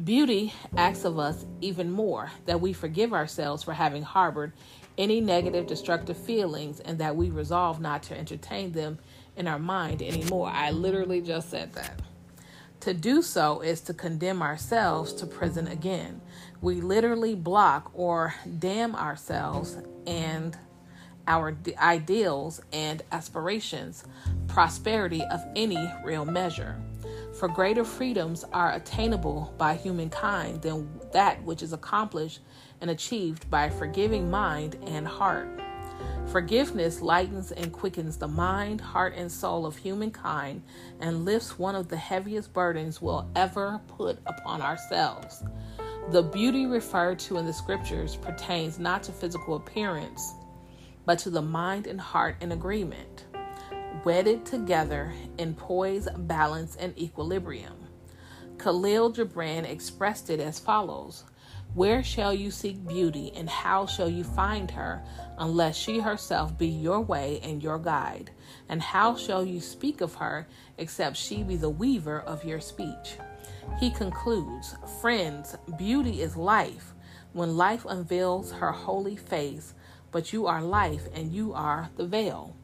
Beauty 0.04 0.54
asks 0.76 1.04
of 1.04 1.18
us 1.18 1.44
even 1.60 1.90
more 1.90 2.30
that 2.46 2.60
we 2.60 2.72
forgive 2.72 3.12
ourselves 3.12 3.62
for 3.62 3.74
having 3.74 4.02
harbored 4.02 4.52
any 4.96 5.20
negative, 5.20 5.66
destructive 5.66 6.16
feelings 6.16 6.80
and 6.80 6.98
that 6.98 7.14
we 7.14 7.30
resolve 7.30 7.80
not 7.80 8.02
to 8.04 8.18
entertain 8.18 8.72
them 8.72 8.98
in 9.36 9.46
our 9.46 9.58
mind 9.58 10.02
anymore. 10.02 10.48
I 10.48 10.70
literally 10.70 11.20
just 11.20 11.50
said 11.50 11.74
that. 11.74 12.00
To 12.80 12.94
do 12.94 13.22
so 13.22 13.60
is 13.60 13.80
to 13.82 13.94
condemn 13.94 14.42
ourselves 14.42 15.12
to 15.14 15.26
prison 15.26 15.68
again. 15.68 16.20
We 16.60 16.80
literally 16.80 17.34
block 17.34 17.90
or 17.94 18.34
damn 18.58 18.96
ourselves 18.96 19.76
and 20.06 20.56
our 21.28 21.56
ideals 21.78 22.60
and 22.72 23.02
aspirations, 23.12 24.04
prosperity 24.48 25.22
of 25.22 25.40
any 25.54 25.92
real 26.02 26.24
measure. 26.24 26.82
For 27.42 27.48
greater 27.48 27.82
freedoms 27.82 28.44
are 28.52 28.72
attainable 28.74 29.52
by 29.58 29.74
humankind 29.74 30.62
than 30.62 31.00
that 31.12 31.42
which 31.42 31.60
is 31.60 31.72
accomplished 31.72 32.38
and 32.80 32.88
achieved 32.88 33.50
by 33.50 33.64
a 33.64 33.70
forgiving 33.72 34.30
mind 34.30 34.78
and 34.86 35.08
heart. 35.08 35.60
Forgiveness 36.28 37.00
lightens 37.00 37.50
and 37.50 37.72
quickens 37.72 38.16
the 38.16 38.28
mind, 38.28 38.80
heart, 38.80 39.14
and 39.16 39.28
soul 39.28 39.66
of 39.66 39.76
humankind 39.76 40.62
and 41.00 41.24
lifts 41.24 41.58
one 41.58 41.74
of 41.74 41.88
the 41.88 41.96
heaviest 41.96 42.52
burdens 42.52 43.02
we'll 43.02 43.28
ever 43.34 43.80
put 43.88 44.20
upon 44.26 44.62
ourselves. 44.62 45.42
The 46.12 46.22
beauty 46.22 46.66
referred 46.66 47.18
to 47.18 47.38
in 47.38 47.44
the 47.44 47.52
scriptures 47.52 48.14
pertains 48.14 48.78
not 48.78 49.02
to 49.02 49.10
physical 49.10 49.56
appearance, 49.56 50.34
but 51.04 51.18
to 51.18 51.30
the 51.30 51.42
mind 51.42 51.88
and 51.88 52.00
heart 52.00 52.36
in 52.40 52.52
agreement 52.52 53.24
wedded 54.04 54.44
together 54.44 55.12
in 55.38 55.54
poise, 55.54 56.08
balance, 56.16 56.76
and 56.76 56.96
equilibrium. 56.98 57.74
Khalil 58.58 59.12
Gibran 59.12 59.64
expressed 59.64 60.30
it 60.30 60.40
as 60.40 60.58
follows 60.58 61.24
Where 61.74 62.02
shall 62.02 62.34
you 62.34 62.50
seek 62.50 62.86
beauty, 62.86 63.32
and 63.34 63.48
how 63.48 63.86
shall 63.86 64.08
you 64.08 64.24
find 64.24 64.70
her, 64.72 65.02
unless 65.38 65.76
she 65.76 66.00
herself 66.00 66.58
be 66.58 66.66
your 66.66 67.00
way 67.00 67.40
and 67.42 67.62
your 67.62 67.78
guide? 67.78 68.30
And 68.68 68.82
how 68.82 69.16
shall 69.16 69.44
you 69.44 69.60
speak 69.60 70.00
of 70.00 70.14
her, 70.16 70.48
except 70.78 71.16
she 71.16 71.42
be 71.42 71.56
the 71.56 71.70
weaver 71.70 72.20
of 72.20 72.44
your 72.44 72.60
speech? 72.60 73.18
He 73.78 73.90
concludes 73.90 74.74
Friends, 75.00 75.56
beauty 75.78 76.22
is 76.22 76.36
life. 76.36 76.94
When 77.32 77.56
life 77.56 77.86
unveils 77.88 78.52
her 78.52 78.72
holy 78.72 79.16
face, 79.16 79.74
but 80.10 80.32
you 80.32 80.46
are 80.46 80.62
life 80.62 81.06
and 81.14 81.32
you 81.32 81.54
are 81.54 81.88
the 81.96 82.06
veil. 82.06 82.56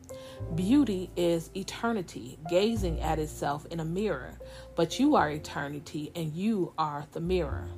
Beauty 0.54 1.10
is 1.16 1.50
eternity, 1.54 2.38
gazing 2.48 3.00
at 3.00 3.18
itself 3.18 3.66
in 3.66 3.80
a 3.80 3.84
mirror, 3.84 4.38
but 4.76 4.98
you 4.98 5.16
are 5.16 5.30
eternity 5.30 6.12
and 6.14 6.32
you 6.34 6.72
are 6.78 7.06
the 7.12 7.20
mirror. 7.20 7.68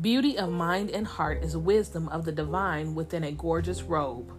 Beauty 0.00 0.38
of 0.38 0.50
mind 0.50 0.90
and 0.90 1.06
heart 1.06 1.42
is 1.42 1.56
wisdom 1.56 2.08
of 2.08 2.24
the 2.24 2.32
divine 2.32 2.94
within 2.94 3.24
a 3.24 3.32
gorgeous 3.32 3.82
robe, 3.82 4.32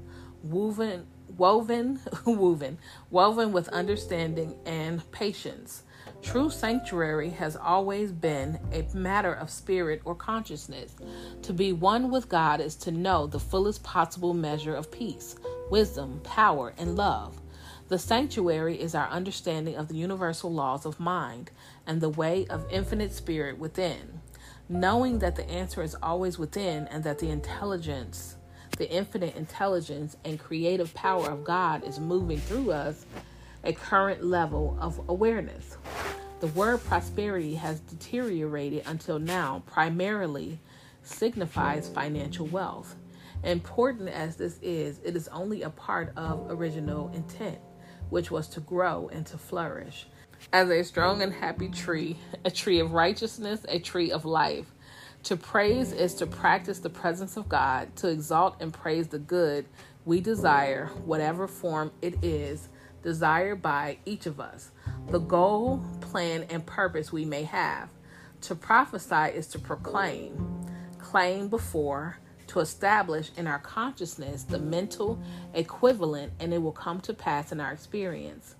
woven 0.43 1.05
woven, 1.37 1.99
woven, 2.25 2.77
woven 3.09 3.51
with 3.51 3.67
understanding 3.69 4.55
and 4.65 5.09
patience. 5.11 5.83
True 6.21 6.49
sanctuary 6.49 7.29
has 7.29 7.55
always 7.55 8.11
been 8.11 8.59
a 8.73 8.85
matter 8.95 9.33
of 9.33 9.49
spirit 9.49 10.01
or 10.03 10.15
consciousness. 10.15 10.95
To 11.43 11.53
be 11.53 11.71
one 11.71 12.11
with 12.11 12.27
God 12.27 12.59
is 12.59 12.75
to 12.77 12.91
know 12.91 13.25
the 13.25 13.39
fullest 13.39 13.83
possible 13.83 14.33
measure 14.33 14.75
of 14.75 14.91
peace, 14.91 15.35
wisdom, 15.69 16.21
power, 16.23 16.73
and 16.77 16.95
love. 16.95 17.41
The 17.87 17.97
sanctuary 17.99 18.79
is 18.79 18.93
our 18.93 19.07
understanding 19.09 19.75
of 19.75 19.87
the 19.87 19.95
universal 19.95 20.53
laws 20.53 20.85
of 20.85 20.99
mind 20.99 21.51
and 21.87 21.99
the 21.99 22.09
way 22.09 22.45
of 22.47 22.67
infinite 22.69 23.13
spirit 23.13 23.57
within. 23.57 24.21
Knowing 24.67 25.19
that 25.19 25.35
the 25.35 25.49
answer 25.49 25.81
is 25.81 25.95
always 26.03 26.37
within 26.37 26.87
and 26.89 27.03
that 27.03 27.17
the 27.17 27.29
intelligence, 27.29 28.35
the 28.77 28.89
infinite 28.91 29.35
intelligence 29.35 30.15
and 30.23 30.39
creative 30.39 30.93
power 30.93 31.31
of 31.31 31.43
God 31.43 31.83
is 31.83 31.99
moving 31.99 32.37
through 32.37 32.71
us 32.71 33.05
a 33.63 33.73
current 33.73 34.23
level 34.23 34.77
of 34.79 35.01
awareness. 35.09 35.77
The 36.39 36.47
word 36.47 36.83
prosperity 36.83 37.55
has 37.55 37.79
deteriorated 37.79 38.83
until 38.85 39.19
now, 39.19 39.63
primarily 39.65 40.59
signifies 41.01 41.89
financial 41.89 42.45
wealth. 42.45 42.95
Important 43.43 44.09
as 44.09 44.35
this 44.35 44.59
is, 44.61 44.99
it 45.03 45.15
is 45.15 45.27
only 45.29 45.61
a 45.63 45.69
part 45.69 46.11
of 46.17 46.47
original 46.49 47.09
intent, 47.13 47.59
which 48.09 48.31
was 48.31 48.47
to 48.49 48.59
grow 48.59 49.09
and 49.13 49.25
to 49.27 49.37
flourish. 49.37 50.07
As 50.51 50.69
a 50.69 50.83
strong 50.83 51.21
and 51.21 51.33
happy 51.33 51.69
tree, 51.69 52.17
a 52.43 52.51
tree 52.51 52.79
of 52.79 52.91
righteousness, 52.91 53.65
a 53.67 53.79
tree 53.79 54.11
of 54.11 54.25
life. 54.25 54.65
To 55.23 55.37
praise 55.37 55.91
is 55.91 56.15
to 56.15 56.25
practice 56.25 56.79
the 56.79 56.89
presence 56.89 57.37
of 57.37 57.49
God, 57.49 57.95
to 57.97 58.09
exalt 58.09 58.55
and 58.61 58.73
praise 58.73 59.07
the 59.07 59.19
good 59.19 59.65
we 60.05 60.21
desire, 60.21 60.87
whatever 61.05 61.47
form 61.47 61.91
it 62.01 62.23
is, 62.23 62.69
desired 63.03 63.61
by 63.61 63.97
each 64.05 64.25
of 64.25 64.39
us, 64.39 64.71
the 65.09 65.19
goal, 65.19 65.83
plan, 66.01 66.45
and 66.49 66.65
purpose 66.65 67.11
we 67.11 67.25
may 67.25 67.43
have. 67.43 67.89
To 68.41 68.55
prophesy 68.55 69.35
is 69.35 69.47
to 69.47 69.59
proclaim, 69.59 70.65
claim 70.97 71.49
before, 71.49 72.17
to 72.49 72.59
establish 72.59 73.31
in 73.37 73.47
our 73.47 73.59
consciousness 73.59 74.43
the 74.43 74.59
mental 74.59 75.19
equivalent, 75.53 76.33
and 76.39 76.53
it 76.53 76.61
will 76.61 76.71
come 76.71 76.99
to 77.01 77.13
pass 77.13 77.51
in 77.51 77.59
our 77.59 77.71
experience. 77.71 78.55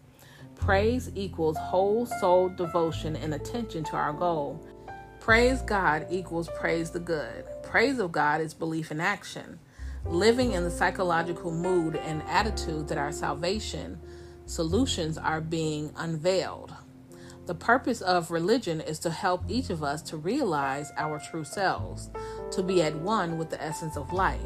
Praise 0.56 1.12
equals 1.16 1.58
whole 1.58 2.06
soul 2.06 2.50
devotion 2.50 3.16
and 3.16 3.34
attention 3.34 3.84
to 3.86 3.96
our 3.96 4.14
goal. 4.14 4.66
Praise 5.20 5.62
God 5.62 6.08
equals 6.10 6.50
praise 6.60 6.92
the 6.92 7.00
good. 7.00 7.46
Praise 7.64 8.00
of 8.00 8.12
God 8.12 8.42
is 8.42 8.54
belief 8.54 8.92
in 8.92 9.00
action. 9.00 9.60
Living 10.06 10.54
in 10.54 10.64
the 10.64 10.72
psychological 10.72 11.52
mood 11.52 11.96
and 11.96 12.24
attitude 12.24 12.88
that 12.88 12.98
our 12.98 13.12
salvation 13.12 14.00
solutions 14.46 15.18
are 15.18 15.42
being 15.42 15.92
unveiled. 15.96 16.74
The 17.46 17.56
purpose 17.56 18.02
of 18.02 18.32
religion 18.32 18.80
is 18.80 19.00
to 19.00 19.10
help 19.10 19.44
each 19.48 19.70
of 19.70 19.84
us 19.84 20.02
to 20.04 20.18
realize 20.18 20.92
our 20.98 21.20
true 21.20 21.44
selves, 21.44 22.10
to 22.52 22.64
be 22.64 22.82
at 22.82 22.96
one 22.96 23.38
with 23.38 23.50
the 23.50 23.62
essence 23.62 23.98
of 23.98 24.14
life. 24.14 24.40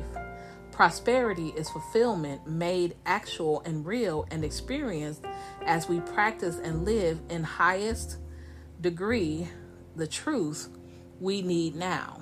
Prosperity 0.71 1.49
is 1.49 1.69
fulfillment 1.69 2.47
made 2.47 2.95
actual 3.05 3.61
and 3.61 3.85
real 3.85 4.25
and 4.31 4.43
experienced 4.43 5.23
as 5.65 5.87
we 5.87 5.99
practice 5.99 6.57
and 6.57 6.83
live 6.83 7.19
in 7.29 7.43
highest 7.43 8.17
degree 8.81 9.47
the 9.95 10.07
truth 10.07 10.69
we 11.19 11.41
need 11.41 11.75
now. 11.75 12.19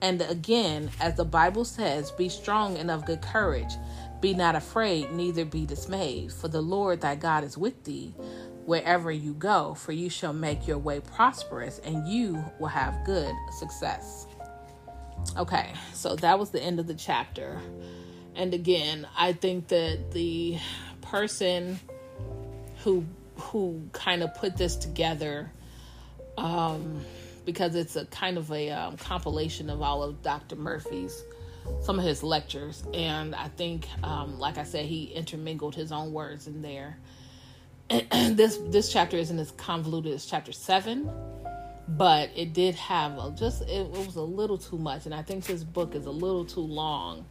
And 0.00 0.22
again, 0.22 0.90
as 1.00 1.16
the 1.16 1.24
Bible 1.24 1.64
says, 1.64 2.12
be 2.12 2.28
strong 2.28 2.76
and 2.76 2.88
of 2.88 3.04
good 3.04 3.20
courage. 3.20 3.72
Be 4.20 4.32
not 4.32 4.54
afraid, 4.54 5.10
neither 5.12 5.44
be 5.44 5.66
dismayed, 5.66 6.32
for 6.32 6.46
the 6.46 6.60
Lord 6.60 7.00
thy 7.00 7.16
God 7.16 7.42
is 7.42 7.58
with 7.58 7.82
thee 7.84 8.14
wherever 8.64 9.10
you 9.10 9.32
go, 9.32 9.74
for 9.74 9.92
you 9.92 10.10
shall 10.10 10.34
make 10.34 10.68
your 10.68 10.78
way 10.78 11.00
prosperous 11.00 11.80
and 11.80 12.06
you 12.06 12.44
will 12.60 12.68
have 12.68 13.04
good 13.04 13.34
success. 13.58 14.27
Okay, 15.36 15.72
so 15.92 16.16
that 16.16 16.38
was 16.38 16.50
the 16.50 16.62
end 16.62 16.80
of 16.80 16.86
the 16.86 16.94
chapter. 16.94 17.60
And 18.34 18.54
again, 18.54 19.06
I 19.16 19.32
think 19.32 19.68
that 19.68 20.12
the 20.12 20.58
person 21.02 21.80
who 22.84 23.04
who 23.36 23.82
kind 23.92 24.22
of 24.22 24.34
put 24.34 24.56
this 24.56 24.74
together 24.74 25.50
um 26.36 27.00
because 27.44 27.74
it's 27.76 27.96
a 27.96 28.04
kind 28.06 28.36
of 28.36 28.50
a 28.52 28.70
um, 28.70 28.96
compilation 28.96 29.70
of 29.70 29.80
all 29.80 30.02
of 30.02 30.20
Dr. 30.22 30.56
Murphy's 30.56 31.24
some 31.80 31.98
of 31.98 32.04
his 32.04 32.22
lectures, 32.22 32.82
and 32.94 33.34
I 33.34 33.48
think, 33.48 33.88
um, 34.02 34.38
like 34.38 34.58
I 34.58 34.64
said, 34.64 34.86
he 34.86 35.04
intermingled 35.04 35.74
his 35.74 35.92
own 35.92 36.12
words 36.12 36.46
in 36.46 36.62
there. 36.62 36.98
this 37.88 38.58
this 38.68 38.92
chapter 38.92 39.16
isn't 39.16 39.38
as 39.38 39.50
convoluted 39.52 40.12
as 40.12 40.26
chapter 40.26 40.52
seven, 40.52 41.10
but 41.88 42.30
it 42.36 42.52
did 42.52 42.74
have 42.74 43.16
a, 43.18 43.30
just 43.36 43.62
it, 43.62 43.68
it 43.68 43.90
was 44.06 44.16
a 44.16 44.22
little 44.22 44.58
too 44.58 44.78
much, 44.78 45.06
and 45.06 45.14
I 45.14 45.22
think 45.22 45.44
this 45.44 45.64
book 45.64 45.94
is 45.94 46.06
a 46.06 46.10
little 46.10 46.44
too 46.44 46.60
long. 46.60 47.24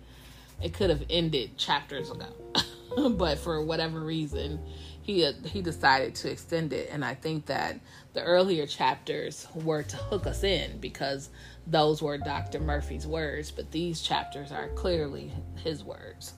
It 0.62 0.74
could 0.74 0.90
have 0.90 1.04
ended 1.10 1.58
chapters 1.58 2.10
ago, 2.10 2.34
but 3.12 3.38
for 3.38 3.64
whatever 3.64 4.00
reason, 4.00 4.60
he 5.04 5.32
he 5.46 5.62
decided 5.62 6.16
to 6.16 6.32
extend 6.32 6.74
it, 6.74 6.90
and 6.92 7.06
I 7.06 7.14
think 7.14 7.46
that 7.46 7.80
the 8.14 8.24
earlier 8.24 8.66
chapters 8.66 9.48
were 9.54 9.84
to 9.84 9.98
hook 9.98 10.26
us 10.26 10.44
in 10.44 10.80
because 10.80 11.30
those 11.68 12.02
were 12.02 12.18
Dr. 12.18 12.60
Murphy's 12.60 13.06
words, 13.06 13.52
but 13.52 13.72
these 13.72 14.02
chapters 14.02 14.52
are 14.52 14.70
clearly 14.70 15.32
his 15.64 15.84
words. 15.84 16.34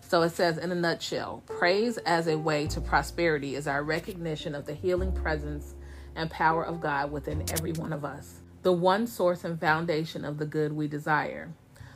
So 0.00 0.22
it 0.22 0.30
says, 0.30 0.58
in 0.58 0.70
a 0.70 0.74
nutshell, 0.74 1.42
praise 1.46 1.98
as 1.98 2.28
a 2.28 2.38
way 2.38 2.68
to 2.68 2.80
prosperity 2.80 3.56
is 3.56 3.66
our 3.66 3.82
recognition 3.82 4.54
of 4.54 4.64
the 4.64 4.74
healing 4.74 5.10
presence 5.10 5.74
and 6.16 6.30
power 6.30 6.64
of 6.64 6.80
God 6.80 7.12
within 7.12 7.44
every 7.52 7.72
one 7.72 7.92
of 7.92 8.04
us, 8.04 8.40
the 8.62 8.72
one 8.72 9.06
source 9.06 9.44
and 9.44 9.60
foundation 9.60 10.24
of 10.24 10.38
the 10.38 10.46
good 10.46 10.72
we 10.72 10.88
desire. 10.88 11.52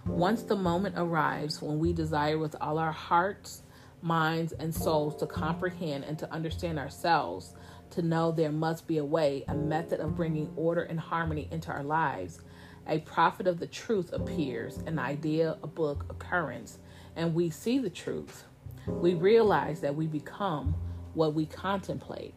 Once 0.07 0.43
the 0.43 0.57
moment 0.57 0.95
arrives 0.99 1.61
when 1.61 1.79
we 1.79 1.93
desire 1.93 2.39
with 2.39 2.57
all 2.61 2.79
our 2.79 2.93
hearts, 2.93 3.63
minds, 4.03 4.53
and 4.53 4.75
souls 4.75 5.17
to 5.17 5.27
comprehend 5.27 6.05
and 6.05 6.19
to 6.19 6.33
understand 6.33 6.79
ourselves, 6.79 7.55
to 7.91 8.03
know 8.03 8.33
there 8.33 8.53
must 8.53 8.87
be 8.87 8.99
a 8.99 9.05
way, 9.05 9.45
a 9.49 9.55
method 9.55 10.01
of 10.01 10.17
bringing 10.17 10.53
order 10.57 10.83
and 10.83 11.01
harmony 11.01 11.49
into 11.51 11.71
our 11.71 11.83
lives, 11.83 12.41
a 12.89 12.99
prophet 13.01 13.47
of 13.47 13.59
the 13.61 13.67
truth 13.67 14.13
appears, 14.13 14.79
an 14.87 14.99
idea, 14.99 15.59
a 15.63 15.67
book, 15.67 16.07
occurrence, 16.09 16.79
and 17.17 17.35
we 17.35 17.51
see 17.51 17.79
the 17.79 17.91
truth. 17.91 18.45
We 18.87 19.15
realize 19.15 19.81
that 19.81 19.95
we 19.95 20.07
become 20.07 20.75
what 21.15 21.35
we 21.35 21.47
contemplate. 21.47 22.35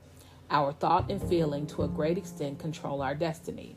Our 0.49 0.73
thought 0.73 1.10
and 1.10 1.21
feeling, 1.21 1.65
to 1.67 1.84
a 1.84 1.88
great 1.88 2.17
extent, 2.17 2.60
control 2.60 3.01
our 3.01 3.15
destiny. 3.15 3.75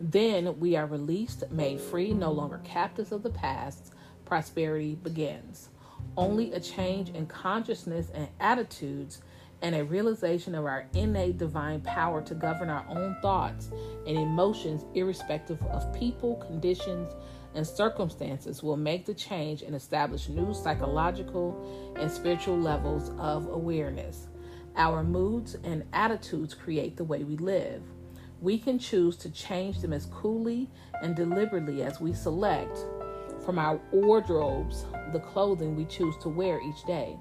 Then 0.00 0.58
we 0.58 0.76
are 0.76 0.86
released, 0.86 1.44
made 1.50 1.80
free, 1.80 2.12
no 2.12 2.32
longer 2.32 2.60
captives 2.64 3.12
of 3.12 3.22
the 3.22 3.30
past. 3.30 3.92
Prosperity 4.24 4.96
begins. 4.96 5.68
Only 6.16 6.52
a 6.52 6.60
change 6.60 7.10
in 7.10 7.26
consciousness 7.26 8.10
and 8.12 8.28
attitudes 8.40 9.22
and 9.62 9.76
a 9.76 9.84
realization 9.84 10.54
of 10.56 10.64
our 10.64 10.86
innate 10.92 11.38
divine 11.38 11.80
power 11.82 12.20
to 12.22 12.34
govern 12.34 12.68
our 12.68 12.84
own 12.88 13.16
thoughts 13.22 13.70
and 14.06 14.18
emotions, 14.18 14.84
irrespective 14.94 15.62
of 15.66 15.94
people, 15.94 16.36
conditions, 16.36 17.08
and 17.54 17.64
circumstances, 17.64 18.62
will 18.62 18.76
make 18.76 19.06
the 19.06 19.14
change 19.14 19.62
and 19.62 19.74
establish 19.74 20.28
new 20.28 20.52
psychological 20.52 21.94
and 21.96 22.10
spiritual 22.10 22.58
levels 22.58 23.10
of 23.18 23.46
awareness. 23.48 24.26
Our 24.76 25.02
moods 25.02 25.56
and 25.64 25.84
attitudes 25.92 26.54
create 26.54 26.96
the 26.96 27.04
way 27.04 27.24
we 27.24 27.36
live. 27.36 27.82
We 28.40 28.58
can 28.58 28.78
choose 28.78 29.16
to 29.18 29.30
change 29.30 29.80
them 29.80 29.92
as 29.92 30.06
coolly 30.06 30.70
and 31.02 31.14
deliberately 31.14 31.82
as 31.82 32.00
we 32.00 32.12
select 32.12 32.78
from 33.44 33.58
our 33.58 33.80
wardrobes 33.92 34.86
the 35.12 35.20
clothing 35.20 35.76
we 35.76 35.84
choose 35.84 36.16
to 36.18 36.28
wear 36.28 36.60
each 36.60 36.84
day 36.84 37.16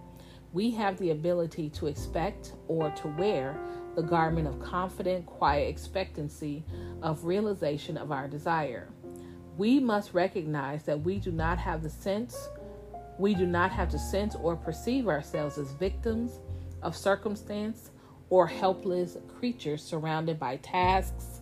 we 0.54 0.72
have 0.72 0.98
the 0.98 1.12
ability 1.12 1.70
to 1.70 1.88
expect 1.88 2.54
or 2.68 2.90
to 2.92 3.08
wear 3.08 3.58
the 3.96 4.02
garment 4.02 4.48
of 4.48 4.60
confident, 4.60 5.26
quiet 5.26 5.70
expectancy 5.70 6.64
of 7.02 7.24
realization 7.24 7.98
of 7.98 8.12
our 8.12 8.28
desire. 8.28 8.90
We 9.58 9.80
must 9.80 10.14
recognize 10.14 10.84
that 10.84 11.02
we 11.02 11.20
do 11.20 11.32
not 11.32 11.58
have 11.58 11.84
the 11.84 11.90
sense, 11.90 12.50
we 13.18 13.34
do 13.34 13.46
not 13.46 13.72
have 13.72 13.90
to 13.90 14.00
sense 14.00 14.36
or 14.36 14.56
perceive 14.56 15.08
ourselves 15.08 15.58
as 15.58 15.72
victims 15.74 16.40
of 16.82 16.96
circumstance 16.96 17.92
or 18.30 18.48
helpless 18.48 19.18
creatures 19.40 19.84
surrounded 19.84 20.40
by 20.40 20.58
tasks, 20.58 21.42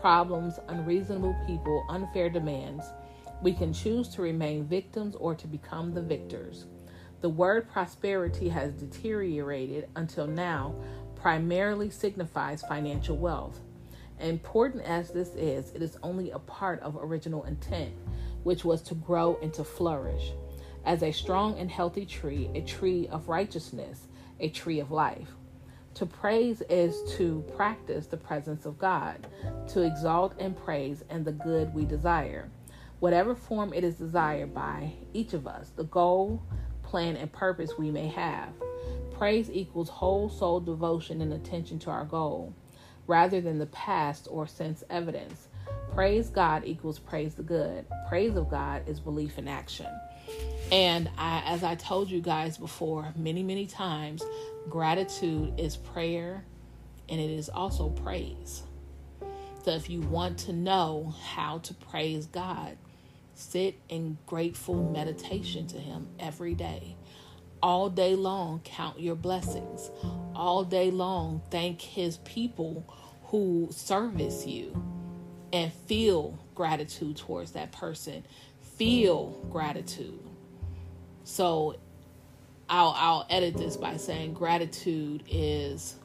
problems, 0.00 0.58
unreasonable 0.68 1.36
people, 1.46 1.84
unfair 1.88 2.30
demands. 2.30 2.84
We 3.42 3.52
can 3.52 3.72
choose 3.72 4.08
to 4.10 4.22
remain 4.22 4.64
victims 4.64 5.16
or 5.16 5.34
to 5.34 5.46
become 5.46 5.94
the 5.94 6.02
victors. 6.02 6.66
The 7.20 7.28
word 7.28 7.68
prosperity 7.68 8.48
has 8.48 8.72
deteriorated 8.72 9.88
until 9.96 10.26
now, 10.28 10.74
primarily 11.16 11.90
signifies 11.90 12.62
financial 12.62 13.16
wealth. 13.16 13.58
Important 14.20 14.84
as 14.84 15.10
this 15.10 15.30
is, 15.34 15.70
it 15.72 15.82
is 15.82 15.96
only 16.02 16.30
a 16.30 16.38
part 16.38 16.80
of 16.80 16.96
original 17.00 17.44
intent, 17.44 17.92
which 18.44 18.64
was 18.64 18.82
to 18.82 18.94
grow 18.94 19.38
and 19.42 19.52
to 19.54 19.64
flourish. 19.64 20.32
as 20.84 21.02
a 21.02 21.12
strong 21.12 21.58
and 21.58 21.70
healthy 21.70 22.06
tree, 22.06 22.50
a 22.54 22.62
tree 22.62 23.06
of 23.08 23.28
righteousness, 23.28 24.07
a 24.40 24.48
tree 24.48 24.80
of 24.80 24.90
life. 24.90 25.28
To 25.94 26.06
praise 26.06 26.62
is 26.68 26.96
to 27.16 27.44
practice 27.56 28.06
the 28.06 28.16
presence 28.16 28.66
of 28.66 28.78
God, 28.78 29.26
to 29.68 29.82
exalt 29.82 30.34
and 30.38 30.56
praise 30.56 31.02
and 31.10 31.24
the 31.24 31.32
good 31.32 31.74
we 31.74 31.84
desire. 31.84 32.48
Whatever 33.00 33.34
form 33.34 33.72
it 33.72 33.84
is 33.84 33.96
desired 33.96 34.54
by 34.54 34.92
each 35.12 35.32
of 35.32 35.46
us, 35.46 35.70
the 35.76 35.84
goal, 35.84 36.42
plan, 36.82 37.16
and 37.16 37.32
purpose 37.32 37.76
we 37.78 37.90
may 37.90 38.08
have. 38.08 38.50
Praise 39.10 39.50
equals 39.50 39.88
whole 39.88 40.28
soul 40.28 40.60
devotion 40.60 41.20
and 41.20 41.32
attention 41.32 41.78
to 41.80 41.90
our 41.90 42.04
goal, 42.04 42.54
rather 43.08 43.40
than 43.40 43.58
the 43.58 43.66
past 43.66 44.28
or 44.30 44.46
sense 44.46 44.84
evidence. 44.90 45.48
Praise 45.92 46.28
God 46.28 46.62
equals 46.64 46.98
praise 47.00 47.34
the 47.34 47.42
good. 47.42 47.84
Praise 48.08 48.36
of 48.36 48.48
God 48.48 48.88
is 48.88 49.00
belief 49.00 49.38
in 49.38 49.48
action. 49.48 49.88
And 50.70 51.10
I, 51.16 51.42
as 51.46 51.64
I 51.64 51.74
told 51.76 52.10
you 52.10 52.20
guys 52.20 52.58
before 52.58 53.12
many, 53.16 53.42
many 53.42 53.66
times, 53.66 54.22
gratitude 54.68 55.58
is 55.58 55.76
prayer 55.76 56.44
and 57.08 57.20
it 57.20 57.30
is 57.30 57.48
also 57.48 57.88
praise. 57.88 58.62
So 59.64 59.70
if 59.72 59.88
you 59.88 60.02
want 60.02 60.38
to 60.40 60.52
know 60.52 61.14
how 61.32 61.58
to 61.58 61.74
praise 61.74 62.26
God, 62.26 62.76
sit 63.34 63.78
in 63.88 64.18
grateful 64.26 64.90
meditation 64.90 65.66
to 65.68 65.78
Him 65.78 66.08
every 66.18 66.54
day. 66.54 66.96
All 67.62 67.90
day 67.90 68.14
long, 68.14 68.60
count 68.64 69.00
your 69.00 69.16
blessings. 69.16 69.90
All 70.34 70.64
day 70.64 70.90
long, 70.90 71.42
thank 71.50 71.80
His 71.80 72.18
people 72.18 72.84
who 73.24 73.68
service 73.70 74.46
you 74.46 74.82
and 75.52 75.72
feel 75.72 76.38
gratitude 76.54 77.16
towards 77.16 77.52
that 77.52 77.72
person. 77.72 78.24
Feel 78.76 79.30
gratitude. 79.50 80.27
So 81.28 81.76
I'll 82.70 82.94
I'll 82.96 83.26
edit 83.28 83.54
this 83.54 83.76
by 83.76 83.98
saying 83.98 84.32
gratitude 84.32 85.24
is 85.28 85.96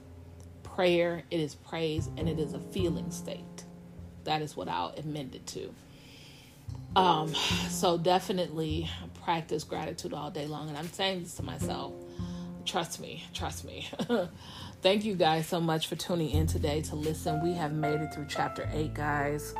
prayer, 0.63 1.23
it 1.31 1.39
is 1.39 1.55
praise, 1.55 2.09
and 2.17 2.27
it 2.27 2.39
is 2.39 2.53
a 2.53 2.59
feeling 2.59 3.09
state. 3.09 3.63
That 4.25 4.41
is 4.41 4.57
what 4.57 4.67
I'll 4.67 4.93
amend 4.97 5.33
it 5.33 5.47
to. 5.47 5.73
Um, 6.97 7.33
so 7.69 7.97
definitely 7.97 8.89
practice 9.23 9.63
gratitude 9.63 10.13
all 10.13 10.29
day 10.29 10.45
long. 10.45 10.67
And 10.67 10.77
I'm 10.77 10.91
saying 10.91 11.23
this 11.23 11.35
to 11.35 11.43
myself. 11.43 11.93
Trust 12.65 12.99
me, 12.99 13.23
trust 13.33 13.63
me. 13.63 13.87
Thank 14.81 15.05
you 15.05 15.15
guys 15.15 15.47
so 15.47 15.61
much 15.61 15.87
for 15.87 15.95
tuning 15.95 16.31
in 16.31 16.47
today 16.47 16.81
to 16.81 16.95
listen. 16.97 17.41
We 17.41 17.53
have 17.53 17.71
made 17.71 18.01
it 18.01 18.13
through 18.13 18.27
chapter 18.27 18.69
8, 18.73 18.93
guys. 18.93 19.55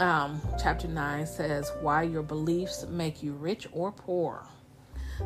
Um, 0.00 0.40
chapter 0.60 0.88
9 0.88 1.26
says, 1.26 1.70
Why 1.80 2.02
your 2.02 2.22
beliefs 2.22 2.84
make 2.88 3.22
you 3.22 3.32
rich 3.32 3.68
or 3.72 3.92
poor. 3.92 4.44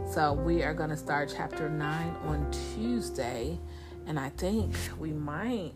So 0.07 0.33
we 0.33 0.62
are 0.62 0.74
going 0.74 0.90
to 0.90 0.96
start 0.96 1.33
chapter 1.35 1.68
9 1.68 2.16
on 2.26 2.50
Tuesday. 2.74 3.59
And 4.07 4.18
I 4.18 4.31
think 4.31 4.74
we 4.98 5.12
might, 5.12 5.72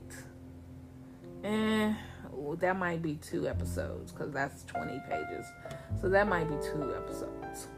eh, 1.43 1.93
that 2.59 2.77
might 2.77 3.03
be 3.03 3.15
two 3.17 3.49
episodes 3.49 4.13
because 4.13 4.33
that's 4.33 4.65
20 4.65 5.01
pages. 5.09 5.47
So 6.01 6.09
that 6.09 6.29
might 6.29 6.49
be 6.49 6.57
two 6.57 6.95
episodes. 6.95 7.69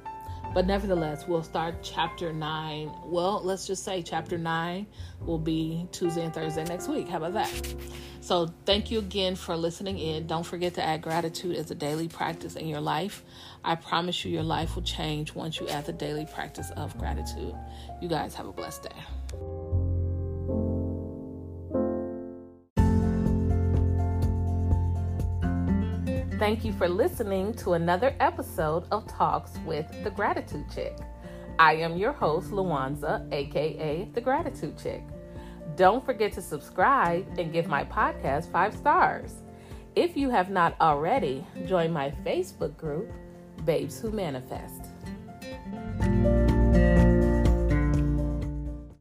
But 0.54 0.66
nevertheless, 0.66 1.26
we'll 1.26 1.42
start 1.42 1.82
chapter 1.82 2.32
9. 2.32 2.90
Well, 3.04 3.42
let's 3.42 3.66
just 3.66 3.84
say 3.84 4.02
chapter 4.02 4.38
9 4.38 4.86
will 5.20 5.38
be 5.38 5.86
Tuesday 5.92 6.24
and 6.24 6.32
Thursday 6.32 6.64
next 6.64 6.88
week. 6.88 7.08
How 7.08 7.18
about 7.18 7.34
that? 7.34 7.74
So, 8.20 8.48
thank 8.64 8.90
you 8.90 8.98
again 8.98 9.36
for 9.36 9.56
listening 9.56 9.98
in. 9.98 10.26
Don't 10.26 10.44
forget 10.44 10.74
to 10.74 10.82
add 10.82 11.02
gratitude 11.02 11.56
as 11.56 11.70
a 11.70 11.74
daily 11.74 12.08
practice 12.08 12.56
in 12.56 12.66
your 12.68 12.80
life. 12.80 13.22
I 13.66 13.74
promise 13.74 14.24
you, 14.24 14.30
your 14.30 14.44
life 14.44 14.76
will 14.76 14.84
change 14.84 15.34
once 15.34 15.58
you 15.58 15.68
add 15.68 15.86
the 15.86 15.92
daily 15.92 16.24
practice 16.24 16.70
of 16.76 16.96
gratitude. 16.98 17.52
You 18.00 18.08
guys 18.08 18.32
have 18.36 18.46
a 18.46 18.52
blessed 18.52 18.84
day. 18.84 18.90
Thank 26.38 26.64
you 26.64 26.72
for 26.74 26.88
listening 26.88 27.54
to 27.54 27.72
another 27.72 28.14
episode 28.20 28.84
of 28.92 29.08
Talks 29.08 29.58
with 29.66 29.86
the 30.04 30.10
Gratitude 30.10 30.66
Chick. 30.72 30.96
I 31.58 31.74
am 31.74 31.96
your 31.96 32.12
host, 32.12 32.52
Luanza, 32.52 33.26
aka 33.32 34.08
the 34.14 34.20
Gratitude 34.20 34.78
Chick. 34.78 35.02
Don't 35.74 36.04
forget 36.04 36.32
to 36.34 36.42
subscribe 36.42 37.26
and 37.36 37.52
give 37.52 37.66
my 37.66 37.82
podcast 37.82 38.52
five 38.52 38.76
stars. 38.76 39.42
If 39.96 40.16
you 40.16 40.30
have 40.30 40.50
not 40.50 40.76
already, 40.80 41.44
join 41.66 41.90
my 41.90 42.12
Facebook 42.24 42.76
group, 42.76 43.10
Babes 43.66 43.98
Who 44.00 44.12
Manifest. 44.12 44.84